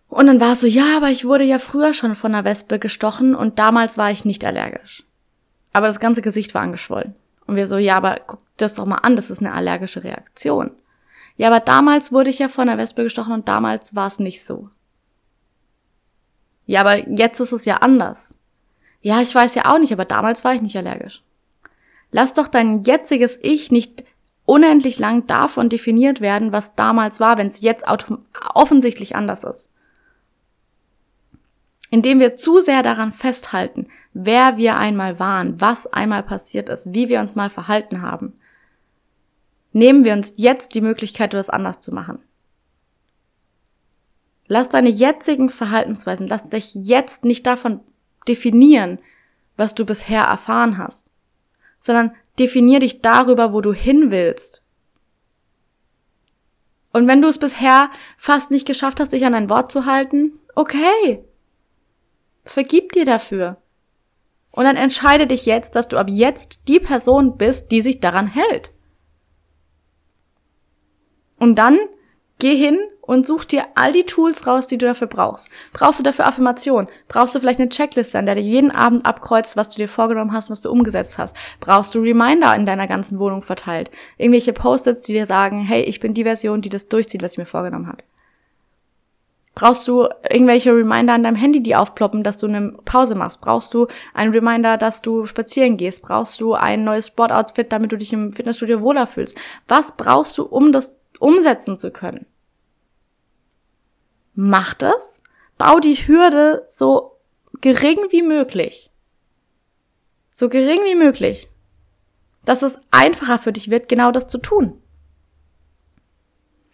Und 0.10 0.28
dann 0.28 0.40
war 0.40 0.54
es 0.54 0.62
so, 0.62 0.68
ja, 0.68 0.98
aber 0.98 1.10
ich 1.10 1.26
wurde 1.26 1.44
ja 1.44 1.60
früher 1.60 1.94
schon 1.94 2.16
von 2.16 2.34
einer 2.34 2.44
Wespe 2.44 2.80
gestochen 2.80 3.36
und 3.36 3.60
damals 3.60 3.98
war 3.98 4.12
ich 4.12 4.26
nicht 4.26 4.44
allergisch. 4.44 5.04
Aber 5.74 5.88
das 5.88 6.00
ganze 6.00 6.22
Gesicht 6.22 6.54
war 6.54 6.62
angeschwollen. 6.62 7.16
Und 7.46 7.56
wir 7.56 7.66
so, 7.66 7.78
ja, 7.78 7.98
aber 7.98 8.20
guck 8.26 8.40
das 8.58 8.76
doch 8.76 8.86
mal 8.86 8.98
an, 8.98 9.16
das 9.16 9.30
ist 9.30 9.40
eine 9.40 9.54
allergische 9.54 10.04
Reaktion. 10.04 10.72
Ja, 11.38 11.48
aber 11.48 11.62
damals 11.62 12.12
wurde 12.12 12.30
ich 12.30 12.40
ja 12.40 12.50
von 12.50 12.68
einer 12.68 12.78
Wespe 12.78 13.04
gestochen 13.04 13.34
und 13.34 13.48
damals 13.48 13.96
war 13.96 14.08
es 14.08 14.20
nicht 14.20 14.46
so. 14.46 14.70
Ja, 16.66 16.82
aber 16.82 17.10
jetzt 17.10 17.40
ist 17.40 17.52
es 17.52 17.66
ja 17.66 17.78
anders. 17.78 18.36
Ja, 19.02 19.22
ich 19.22 19.34
weiß 19.34 19.56
ja 19.56 19.74
auch 19.74 19.80
nicht, 19.80 19.94
aber 19.94 20.06
damals 20.06 20.44
war 20.44 20.54
ich 20.54 20.62
nicht 20.62 20.76
allergisch. 20.78 21.24
Lass 22.12 22.34
doch 22.34 22.48
dein 22.48 22.84
jetziges 22.84 23.40
Ich 23.42 23.72
nicht 23.72 24.04
unendlich 24.46 25.00
lang 25.00 25.28
davon 25.28 25.70
definiert 25.70 26.22
werden, 26.22 26.52
was 26.52 26.76
damals 26.76 27.20
war, 27.20 27.38
wenn 27.38 27.48
es 27.48 27.62
jetzt 27.62 27.86
offensichtlich 28.54 29.16
anders 29.16 29.44
ist. 29.44 29.70
Indem 31.92 32.20
wir 32.20 32.36
zu 32.36 32.60
sehr 32.60 32.84
daran 32.84 33.12
festhalten, 33.12 33.88
wer 34.14 34.58
wir 34.58 34.78
einmal 34.78 35.20
waren, 35.20 35.60
was 35.62 35.88
einmal 35.88 36.24
passiert 36.24 36.70
ist, 36.70 36.94
wie 36.94 37.10
wir 37.10 37.20
uns 37.20 37.36
mal 37.36 37.50
verhalten 37.50 38.02
haben, 38.02 38.34
nehmen 39.72 40.04
wir 40.04 40.14
uns 40.14 40.34
jetzt 40.38 40.74
die 40.76 40.82
Möglichkeit, 40.82 41.34
das 41.34 41.50
anders 41.50 41.80
zu 41.80 41.94
machen. 41.94 42.20
Lass 44.48 44.70
deine 44.70 44.90
jetzigen 44.90 45.50
Verhaltensweisen, 45.50 46.28
lass 46.28 46.50
dich 46.50 46.74
jetzt 46.74 47.24
nicht 47.24 47.46
davon 47.46 47.82
definieren, 48.28 49.00
was 49.58 49.76
du 49.76 49.86
bisher 49.86 50.24
erfahren 50.24 50.78
hast, 50.78 51.08
sondern 51.80 52.12
definier 52.40 52.80
dich 52.80 53.02
darüber, 53.02 53.54
wo 53.54 53.62
du 53.62 53.74
hin 53.74 54.10
willst. 54.10 54.64
Und 56.92 57.08
wenn 57.08 57.22
du 57.22 57.28
es 57.28 57.38
bisher 57.38 57.92
fast 58.18 58.50
nicht 58.50 58.66
geschafft 58.66 59.00
hast, 59.00 59.14
dich 59.14 59.24
an 59.24 59.34
dein 59.34 59.50
Wort 59.50 59.72
zu 59.72 59.86
halten, 59.86 60.40
Okay. 60.60 61.24
Vergib 62.44 62.92
dir 62.92 63.06
dafür. 63.06 63.56
Und 64.52 64.66
dann 64.66 64.78
entscheide 64.78 65.28
dich 65.28 65.46
jetzt, 65.46 65.76
dass 65.76 65.88
du 65.88 65.98
ab 65.98 66.08
jetzt 66.10 66.68
die 66.68 66.80
Person 66.80 67.38
bist, 67.38 67.72
die 67.72 67.82
sich 67.82 68.00
daran 68.00 68.28
hält. 68.28 68.72
Und 71.38 71.56
dann 71.56 71.78
geh 72.40 72.56
hin 72.56 72.80
und 73.02 73.26
such 73.26 73.46
dir 73.46 73.66
all 73.76 73.92
die 73.92 74.06
Tools 74.06 74.46
raus, 74.46 74.68
die 74.68 74.78
du 74.78 74.86
dafür 74.86 75.08
brauchst. 75.08 75.50
Brauchst 75.74 76.00
du 76.00 76.04
dafür 76.04 76.28
Affirmation? 76.28 76.88
Brauchst 77.08 77.34
du 77.34 77.40
vielleicht 77.40 77.60
eine 77.60 77.70
Checkliste, 77.70 78.20
an 78.20 78.26
der 78.26 78.36
du 78.36 78.42
jeden 78.42 78.72
Abend 78.72 79.06
abkreuzt, 79.06 79.58
was 79.58 79.72
du 79.72 79.78
dir 79.78 79.88
vorgenommen 79.88 80.32
hast, 80.32 80.50
was 80.50 80.62
du 80.62 80.72
umgesetzt 80.72 81.18
hast? 81.18 81.36
Brauchst 81.60 81.96
du 81.96 82.00
Reminder 82.02 82.56
in 82.56 82.66
deiner 82.66 82.88
ganzen 82.88 83.18
Wohnung 83.20 83.42
verteilt? 83.42 83.90
Irgendwelche 84.18 84.54
Post-its, 84.54 85.02
die 85.02 85.14
dir 85.14 85.26
sagen, 85.26 85.62
hey, 85.62 85.82
ich 85.82 86.00
bin 86.00 86.14
die 86.14 86.24
Version, 86.24 86.62
die 86.62 86.70
das 86.70 86.88
durchzieht, 86.88 87.24
was 87.24 87.34
ich 87.34 87.38
mir 87.40 87.46
vorgenommen 87.46 87.88
habe? 87.88 88.04
Brauchst 89.56 89.88
du 89.88 90.08
irgendwelche 90.30 90.74
Reminder 90.74 91.14
an 91.14 91.24
deinem 91.24 91.36
Handy, 91.36 91.62
die 91.62 91.76
aufploppen, 91.76 92.24
dass 92.24 92.38
du 92.38 92.48
eine 92.48 92.78
Pause 92.86 93.16
machst? 93.16 93.42
Brauchst 93.42 93.74
du 93.74 93.88
einen 94.14 94.32
Reminder, 94.32 94.78
dass 94.78 95.02
du 95.02 95.26
spazieren 95.26 95.76
gehst? 95.76 96.02
Brauchst 96.02 96.40
du 96.40 96.54
ein 96.54 96.84
neues 96.84 97.08
Sportoutfit, 97.08 97.72
damit 97.72 97.92
du 97.92 97.98
dich 97.98 98.14
im 98.14 98.32
Fitnessstudio 98.32 98.82
wohler 98.82 99.08
fühlst? 99.08 99.38
Was 99.68 99.98
brauchst 99.98 100.38
du, 100.38 100.44
um 100.44 100.72
das 100.72 100.96
umsetzen 101.20 101.78
zu 101.78 101.92
können? 101.92 102.26
Mach 104.34 104.74
das. 104.74 105.22
Bau 105.58 105.80
die 105.80 105.96
Hürde 105.96 106.64
so 106.68 107.18
gering 107.60 107.98
wie 108.12 108.22
möglich. 108.22 108.92
So 110.32 110.48
gering 110.48 110.80
wie 110.86 110.96
möglich. 110.96 111.50
Dass 112.46 112.62
es 112.62 112.80
einfacher 112.92 113.40
für 113.40 113.52
dich 113.52 113.70
wird, 113.70 113.90
genau 113.90 114.12
das 114.12 114.30
zu 114.30 114.38
tun. 114.38 114.82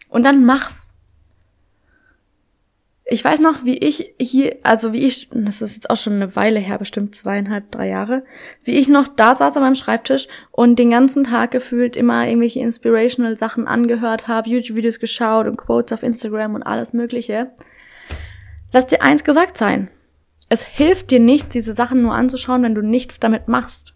Und 0.08 0.22
dann 0.22 0.44
mach's. 0.44 0.95
Ich 3.08 3.24
weiß 3.24 3.38
noch, 3.38 3.64
wie 3.64 3.78
ich 3.78 4.14
hier, 4.20 4.56
also 4.64 4.92
wie 4.92 5.06
ich, 5.06 5.28
das 5.30 5.62
ist 5.62 5.76
jetzt 5.76 5.90
auch 5.90 5.96
schon 5.96 6.14
eine 6.14 6.34
Weile 6.34 6.58
her, 6.58 6.76
bestimmt 6.76 7.14
zweieinhalb, 7.14 7.70
drei 7.70 7.88
Jahre, 7.88 8.24
wie 8.64 8.72
ich 8.72 8.88
noch 8.88 9.06
da 9.06 9.32
saß 9.32 9.56
an 9.56 9.62
meinem 9.62 9.76
Schreibtisch 9.76 10.26
und 10.50 10.76
den 10.76 10.90
ganzen 10.90 11.22
Tag 11.22 11.52
gefühlt 11.52 11.94
immer 11.94 12.26
irgendwelche 12.26 12.58
inspirational 12.58 13.36
Sachen 13.36 13.68
angehört 13.68 14.26
habe, 14.26 14.50
YouTube-Videos 14.50 14.98
geschaut 14.98 15.46
und 15.46 15.56
Quotes 15.56 15.96
auf 15.96 16.02
Instagram 16.02 16.56
und 16.56 16.64
alles 16.64 16.94
Mögliche. 16.94 17.52
Lass 18.72 18.88
dir 18.88 19.00
eins 19.02 19.22
gesagt 19.22 19.56
sein. 19.56 19.88
Es 20.48 20.64
hilft 20.64 21.12
dir 21.12 21.20
nicht, 21.20 21.54
diese 21.54 21.74
Sachen 21.74 22.02
nur 22.02 22.14
anzuschauen, 22.14 22.64
wenn 22.64 22.74
du 22.74 22.82
nichts 22.82 23.20
damit 23.20 23.46
machst. 23.46 23.95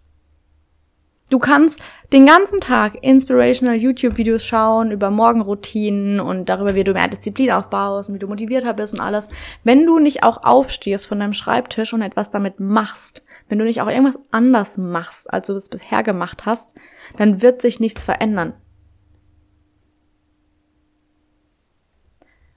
Du 1.30 1.38
kannst 1.38 1.80
den 2.12 2.26
ganzen 2.26 2.60
Tag 2.60 2.98
inspirational 3.02 3.76
YouTube-Videos 3.76 4.44
schauen 4.44 4.90
über 4.90 5.10
Morgenroutinen 5.10 6.18
und 6.18 6.48
darüber, 6.48 6.74
wie 6.74 6.82
du 6.82 6.92
mehr 6.92 7.06
Disziplin 7.06 7.52
aufbaust 7.52 8.08
und 8.08 8.16
wie 8.16 8.18
du 8.18 8.26
motivierter 8.26 8.74
bist 8.74 8.94
und 8.94 9.00
alles. 9.00 9.28
Wenn 9.62 9.86
du 9.86 10.00
nicht 10.00 10.24
auch 10.24 10.42
aufstehst 10.42 11.06
von 11.06 11.20
deinem 11.20 11.32
Schreibtisch 11.32 11.94
und 11.94 12.02
etwas 12.02 12.30
damit 12.30 12.58
machst, 12.58 13.22
wenn 13.48 13.60
du 13.60 13.64
nicht 13.64 13.80
auch 13.80 13.86
irgendwas 13.86 14.18
anders 14.32 14.76
machst, 14.76 15.32
als 15.32 15.46
du 15.46 15.54
es 15.54 15.68
bisher 15.68 16.02
gemacht 16.02 16.46
hast, 16.46 16.74
dann 17.16 17.40
wird 17.42 17.62
sich 17.62 17.78
nichts 17.78 18.02
verändern. 18.02 18.54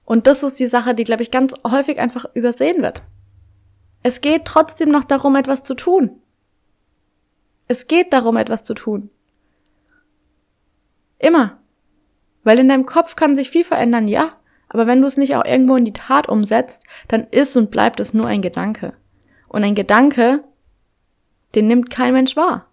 Und 0.03 0.25
das 0.25 0.41
ist 0.41 0.59
die 0.59 0.67
Sache, 0.67 0.95
die, 0.95 1.03
glaube 1.03 1.21
ich, 1.21 1.29
ganz 1.29 1.53
häufig 1.65 1.99
einfach 1.99 2.25
übersehen 2.33 2.81
wird. 2.81 3.03
Es 4.01 4.19
geht 4.19 4.45
trotzdem 4.45 4.89
noch 4.89 5.03
darum, 5.03 5.35
etwas 5.35 5.61
zu 5.61 5.75
tun. 5.75 6.22
Es 7.67 7.87
geht 7.87 8.13
darum, 8.13 8.37
etwas 8.37 8.63
zu 8.63 8.73
tun. 8.73 9.09
Immer. 11.17 11.59
Weil 12.43 12.59
in 12.59 12.67
deinem 12.67 12.85
Kopf 12.85 13.15
kann 13.15 13.35
sich 13.35 13.49
viel 13.49 13.63
verändern, 13.63 14.07
ja. 14.07 14.37
Aber 14.67 14.87
wenn 14.87 15.01
du 15.01 15.07
es 15.07 15.17
nicht 15.17 15.35
auch 15.35 15.45
irgendwo 15.45 15.75
in 15.75 15.85
die 15.85 15.93
Tat 15.93 16.27
umsetzt, 16.27 16.83
dann 17.07 17.27
ist 17.27 17.55
und 17.55 17.71
bleibt 17.71 17.99
es 17.99 18.13
nur 18.13 18.27
ein 18.27 18.41
Gedanke. 18.41 18.93
Und 19.47 19.63
ein 19.63 19.75
Gedanke, 19.75 20.43
den 21.55 21.67
nimmt 21.67 21.89
kein 21.89 22.13
Mensch 22.13 22.35
wahr. 22.35 22.67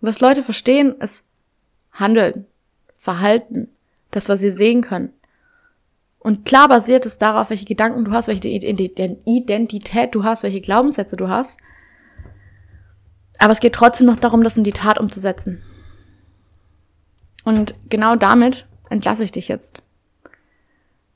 Was 0.00 0.20
Leute 0.20 0.42
verstehen, 0.42 0.94
ist 1.00 1.24
Handeln, 1.92 2.46
Verhalten, 2.96 3.68
das, 4.10 4.28
was 4.28 4.40
sie 4.40 4.50
sehen 4.50 4.80
können. 4.80 5.12
Und 6.20 6.44
klar 6.44 6.68
basiert 6.68 7.06
es 7.06 7.16
darauf, 7.16 7.50
welche 7.50 7.64
Gedanken 7.64 8.04
du 8.04 8.12
hast, 8.12 8.28
welche 8.28 8.48
Identität 8.48 10.14
du 10.14 10.22
hast, 10.22 10.42
welche 10.42 10.60
Glaubenssätze 10.60 11.16
du 11.16 11.28
hast. 11.28 11.58
Aber 13.38 13.52
es 13.52 13.60
geht 13.60 13.74
trotzdem 13.74 14.06
noch 14.06 14.18
darum, 14.18 14.44
das 14.44 14.58
in 14.58 14.64
die 14.64 14.72
Tat 14.72 15.00
umzusetzen. 15.00 15.62
Und 17.42 17.74
genau 17.88 18.16
damit 18.16 18.66
entlasse 18.90 19.24
ich 19.24 19.32
dich 19.32 19.48
jetzt. 19.48 19.82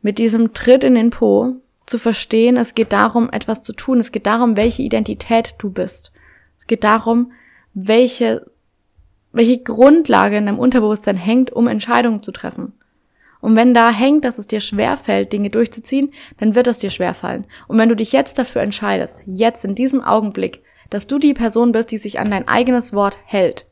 Mit 0.00 0.18
diesem 0.18 0.54
Tritt 0.54 0.84
in 0.84 0.94
den 0.94 1.10
Po 1.10 1.56
zu 1.84 1.98
verstehen, 1.98 2.56
es 2.56 2.74
geht 2.74 2.94
darum, 2.94 3.28
etwas 3.30 3.60
zu 3.60 3.74
tun. 3.74 3.98
Es 3.98 4.10
geht 4.10 4.26
darum, 4.26 4.56
welche 4.56 4.82
Identität 4.82 5.54
du 5.58 5.70
bist. 5.70 6.12
Es 6.58 6.66
geht 6.66 6.82
darum, 6.82 7.32
welche, 7.74 8.50
welche 9.32 9.62
Grundlage 9.62 10.38
in 10.38 10.46
deinem 10.46 10.58
Unterbewusstsein 10.58 11.16
hängt, 11.16 11.52
um 11.52 11.68
Entscheidungen 11.68 12.22
zu 12.22 12.32
treffen. 12.32 12.72
Und 13.44 13.56
wenn 13.56 13.74
da 13.74 13.90
hängt, 13.90 14.24
dass 14.24 14.38
es 14.38 14.46
dir 14.46 14.60
schwerfällt, 14.60 15.30
Dinge 15.34 15.50
durchzuziehen, 15.50 16.14
dann 16.38 16.54
wird 16.54 16.66
es 16.66 16.78
dir 16.78 16.88
schwerfallen. 16.88 17.44
Und 17.68 17.76
wenn 17.76 17.90
du 17.90 17.94
dich 17.94 18.10
jetzt 18.10 18.38
dafür 18.38 18.62
entscheidest, 18.62 19.22
jetzt 19.26 19.66
in 19.66 19.74
diesem 19.74 20.02
Augenblick, 20.02 20.62
dass 20.88 21.06
du 21.06 21.18
die 21.18 21.34
Person 21.34 21.70
bist, 21.70 21.90
die 21.90 21.98
sich 21.98 22.18
an 22.18 22.30
dein 22.30 22.48
eigenes 22.48 22.94
Wort 22.94 23.18
hält, 23.26 23.66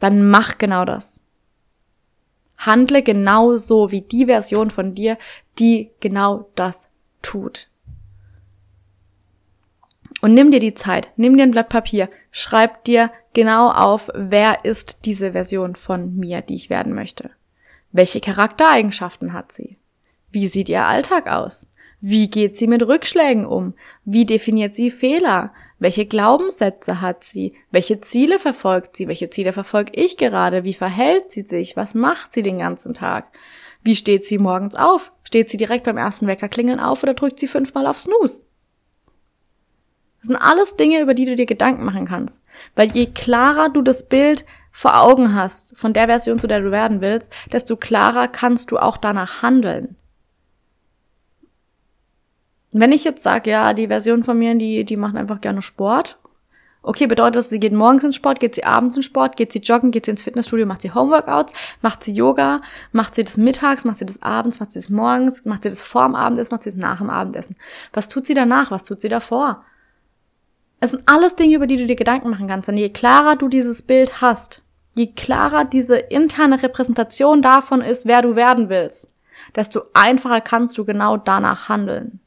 dann 0.00 0.28
mach 0.28 0.58
genau 0.58 0.84
das. 0.84 1.22
Handle 2.58 3.04
genau 3.04 3.54
so 3.54 3.92
wie 3.92 4.00
die 4.00 4.26
Version 4.26 4.72
von 4.72 4.96
dir, 4.96 5.16
die 5.60 5.92
genau 6.00 6.50
das 6.56 6.90
tut. 7.22 7.68
Und 10.22 10.34
nimm 10.34 10.50
dir 10.50 10.58
die 10.58 10.74
Zeit, 10.74 11.10
nimm 11.14 11.36
dir 11.36 11.44
ein 11.44 11.52
Blatt 11.52 11.68
Papier, 11.68 12.10
schreib 12.32 12.82
dir 12.82 13.12
genau 13.32 13.70
auf, 13.70 14.10
wer 14.12 14.64
ist 14.64 15.04
diese 15.04 15.30
Version 15.30 15.76
von 15.76 16.16
mir, 16.16 16.42
die 16.42 16.56
ich 16.56 16.68
werden 16.68 16.92
möchte. 16.92 17.30
Welche 17.92 18.20
Charaktereigenschaften 18.20 19.32
hat 19.32 19.52
sie? 19.52 19.78
Wie 20.30 20.48
sieht 20.48 20.68
ihr 20.68 20.84
Alltag 20.84 21.28
aus? 21.28 21.68
Wie 22.00 22.28
geht 22.28 22.56
sie 22.56 22.66
mit 22.66 22.86
Rückschlägen 22.86 23.46
um? 23.46 23.74
Wie 24.04 24.26
definiert 24.26 24.74
sie 24.74 24.90
Fehler? 24.90 25.52
Welche 25.78 26.06
Glaubenssätze 26.06 27.00
hat 27.00 27.24
sie? 27.24 27.54
Welche 27.70 28.00
Ziele 28.00 28.38
verfolgt 28.38 28.96
sie? 28.96 29.08
Welche 29.08 29.30
Ziele 29.30 29.52
verfolge 29.52 29.92
ich 29.94 30.16
gerade? 30.16 30.64
Wie 30.64 30.74
verhält 30.74 31.30
sie 31.30 31.42
sich? 31.42 31.76
Was 31.76 31.94
macht 31.94 32.32
sie 32.32 32.42
den 32.42 32.58
ganzen 32.58 32.94
Tag? 32.94 33.32
Wie 33.82 33.96
steht 33.96 34.24
sie 34.24 34.38
morgens 34.38 34.74
auf? 34.74 35.12
Steht 35.22 35.48
sie 35.50 35.56
direkt 35.56 35.84
beim 35.84 35.96
ersten 35.96 36.26
Weckerklingeln 36.26 36.80
auf 36.80 37.02
oder 37.02 37.14
drückt 37.14 37.38
sie 37.38 37.46
fünfmal 37.46 37.86
auf 37.86 37.98
Snooze? 37.98 38.46
Das 40.18 40.28
sind 40.28 40.36
alles 40.36 40.76
Dinge, 40.76 41.00
über 41.00 41.14
die 41.14 41.24
du 41.24 41.36
dir 41.36 41.46
Gedanken 41.46 41.84
machen 41.84 42.06
kannst. 42.06 42.44
Weil 42.74 42.90
je 42.90 43.06
klarer 43.06 43.68
du 43.68 43.82
das 43.82 44.08
Bild 44.08 44.44
vor 44.76 45.00
Augen 45.00 45.34
hast, 45.34 45.74
von 45.74 45.94
der 45.94 46.04
Version, 46.04 46.38
zu 46.38 46.46
der 46.46 46.60
du 46.60 46.70
werden 46.70 47.00
willst, 47.00 47.32
desto 47.50 47.76
klarer 47.76 48.28
kannst 48.28 48.70
du 48.70 48.76
auch 48.76 48.98
danach 48.98 49.40
handeln. 49.40 49.96
Wenn 52.72 52.92
ich 52.92 53.02
jetzt 53.02 53.22
sage, 53.22 53.48
ja, 53.48 53.72
die 53.72 53.86
Version 53.86 54.22
von 54.22 54.38
mir, 54.38 54.54
die, 54.54 54.84
die 54.84 54.98
macht 54.98 55.16
einfach 55.16 55.40
gerne 55.40 55.62
Sport. 55.62 56.18
Okay, 56.82 57.06
bedeutet 57.06 57.36
das, 57.36 57.48
sie 57.48 57.58
geht 57.58 57.72
morgens 57.72 58.04
ins 58.04 58.16
Sport, 58.16 58.38
geht 58.38 58.54
sie 58.54 58.64
abends 58.64 58.96
ins 58.96 59.06
Sport, 59.06 59.38
geht 59.38 59.50
sie 59.50 59.60
joggen, 59.60 59.92
geht 59.92 60.04
sie 60.04 60.10
ins 60.10 60.22
Fitnessstudio, 60.22 60.66
macht 60.66 60.82
sie 60.82 60.92
Homeworkouts, 60.92 61.54
macht 61.80 62.04
sie 62.04 62.12
Yoga, 62.12 62.60
macht 62.92 63.14
sie 63.14 63.24
das 63.24 63.38
mittags, 63.38 63.86
macht 63.86 63.96
sie 63.96 64.04
das 64.04 64.20
abends, 64.20 64.60
macht 64.60 64.72
sie 64.72 64.78
das 64.78 64.90
morgens, 64.90 65.46
macht 65.46 65.62
sie 65.62 65.70
das 65.70 65.80
vorm 65.80 66.14
Abendessen, 66.14 66.52
macht 66.52 66.64
sie 66.64 66.70
das 66.70 66.78
nach 66.78 66.98
dem 66.98 67.08
Abendessen. 67.08 67.56
Was 67.94 68.08
tut 68.08 68.26
sie 68.26 68.34
danach? 68.34 68.70
Was 68.70 68.82
tut 68.82 69.00
sie 69.00 69.08
davor? 69.08 69.64
Es 70.80 70.90
sind 70.90 71.04
alles 71.06 71.34
Dinge, 71.34 71.56
über 71.56 71.66
die 71.66 71.78
du 71.78 71.86
dir 71.86 71.96
Gedanken 71.96 72.28
machen 72.28 72.46
kannst. 72.46 72.68
Denn 72.68 72.76
je 72.76 72.90
klarer 72.90 73.36
du 73.36 73.48
dieses 73.48 73.80
Bild 73.80 74.20
hast, 74.20 74.62
je 74.96 75.12
klarer 75.12 75.64
diese 75.64 75.96
interne 75.96 76.62
Repräsentation 76.62 77.42
davon 77.42 77.82
ist, 77.82 78.06
wer 78.06 78.22
du 78.22 78.34
werden 78.34 78.68
willst, 78.68 79.10
desto 79.54 79.82
einfacher 79.92 80.40
kannst 80.40 80.78
du 80.78 80.84
genau 80.84 81.16
danach 81.16 81.68
handeln. 81.68 82.20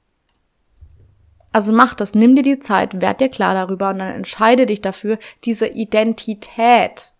Also 1.51 1.73
mach 1.73 1.95
das, 1.95 2.13
nimm 2.13 2.35
dir 2.35 2.43
die 2.43 2.59
Zeit, 2.59 3.01
werd 3.01 3.21
dir 3.21 3.29
klar 3.29 3.55
darüber 3.55 3.89
und 3.89 3.99
dann 3.99 4.13
entscheide 4.13 4.67
dich 4.67 4.81
dafür, 4.81 5.17
diese 5.45 5.65
Identität 5.65 7.11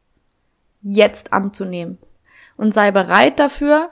jetzt 0.84 1.34
anzunehmen. 1.34 1.98
Und 2.56 2.74
sei 2.74 2.92
bereit 2.92 3.40
dafür, 3.40 3.90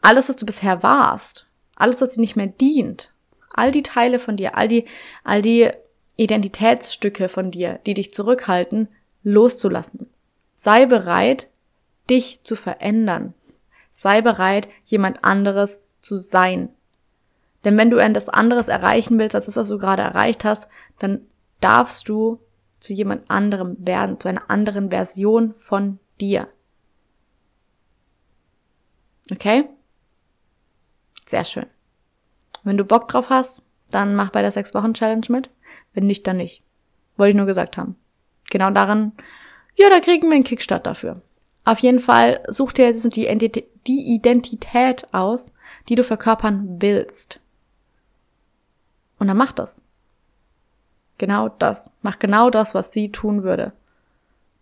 alles, 0.00 0.30
was 0.30 0.36
du 0.36 0.46
bisher 0.46 0.82
warst, 0.82 1.46
alles, 1.76 2.00
was 2.00 2.10
dir 2.10 2.20
nicht 2.20 2.36
mehr 2.36 2.46
dient, 2.46 3.12
all 3.52 3.72
die 3.72 3.82
Teile 3.82 4.18
von 4.18 4.38
dir, 4.38 4.56
all 4.56 4.68
die, 4.68 4.86
all 5.22 5.42
die 5.42 5.70
Identitätsstücke 6.16 7.28
von 7.28 7.50
dir, 7.50 7.78
die 7.84 7.94
dich 7.94 8.14
zurückhalten, 8.14 8.88
loszulassen. 9.22 10.08
Sei 10.60 10.86
bereit, 10.86 11.48
dich 12.10 12.42
zu 12.42 12.56
verändern. 12.56 13.32
Sei 13.92 14.22
bereit, 14.22 14.66
jemand 14.86 15.22
anderes 15.22 15.84
zu 16.00 16.16
sein. 16.16 16.70
Denn 17.62 17.78
wenn 17.78 17.90
du 17.90 17.98
etwas 17.98 18.28
anderes 18.28 18.66
erreichen 18.66 19.20
willst, 19.20 19.36
als 19.36 19.46
das, 19.46 19.54
was 19.54 19.68
du 19.68 19.78
gerade 19.78 20.02
erreicht 20.02 20.44
hast, 20.44 20.68
dann 20.98 21.20
darfst 21.60 22.08
du 22.08 22.40
zu 22.80 22.92
jemand 22.92 23.30
anderem 23.30 23.76
werden, 23.78 24.18
zu 24.18 24.26
einer 24.26 24.50
anderen 24.50 24.90
Version 24.90 25.54
von 25.58 26.00
dir. 26.20 26.48
Okay? 29.30 29.68
Sehr 31.24 31.44
schön. 31.44 31.66
Wenn 32.64 32.76
du 32.76 32.84
Bock 32.84 33.06
drauf 33.06 33.30
hast, 33.30 33.62
dann 33.92 34.16
mach 34.16 34.30
bei 34.30 34.42
der 34.42 34.50
sechs 34.50 34.74
Wochen 34.74 34.94
Challenge 34.94 35.26
mit. 35.28 35.50
Wenn 35.94 36.08
nicht, 36.08 36.26
dann 36.26 36.38
nicht. 36.38 36.64
Wollte 37.16 37.30
ich 37.30 37.36
nur 37.36 37.46
gesagt 37.46 37.76
haben. 37.76 37.94
Genau 38.50 38.72
daran, 38.72 39.12
ja, 39.78 39.88
da 39.90 40.00
kriegen 40.00 40.28
wir 40.28 40.34
einen 40.34 40.44
Kickstart 40.44 40.86
dafür. 40.86 41.22
Auf 41.64 41.78
jeden 41.78 42.00
Fall 42.00 42.42
such 42.48 42.72
dir 42.72 42.86
jetzt 42.86 43.14
die 43.16 43.28
Identität 44.14 45.06
aus, 45.12 45.52
die 45.88 45.94
du 45.94 46.02
verkörpern 46.02 46.80
willst. 46.80 47.40
Und 49.18 49.28
dann 49.28 49.36
mach 49.36 49.52
das. 49.52 49.82
Genau 51.18 51.48
das. 51.48 51.92
Mach 52.02 52.18
genau 52.18 52.50
das, 52.50 52.74
was 52.74 52.92
sie 52.92 53.10
tun 53.10 53.42
würde. 53.42 53.72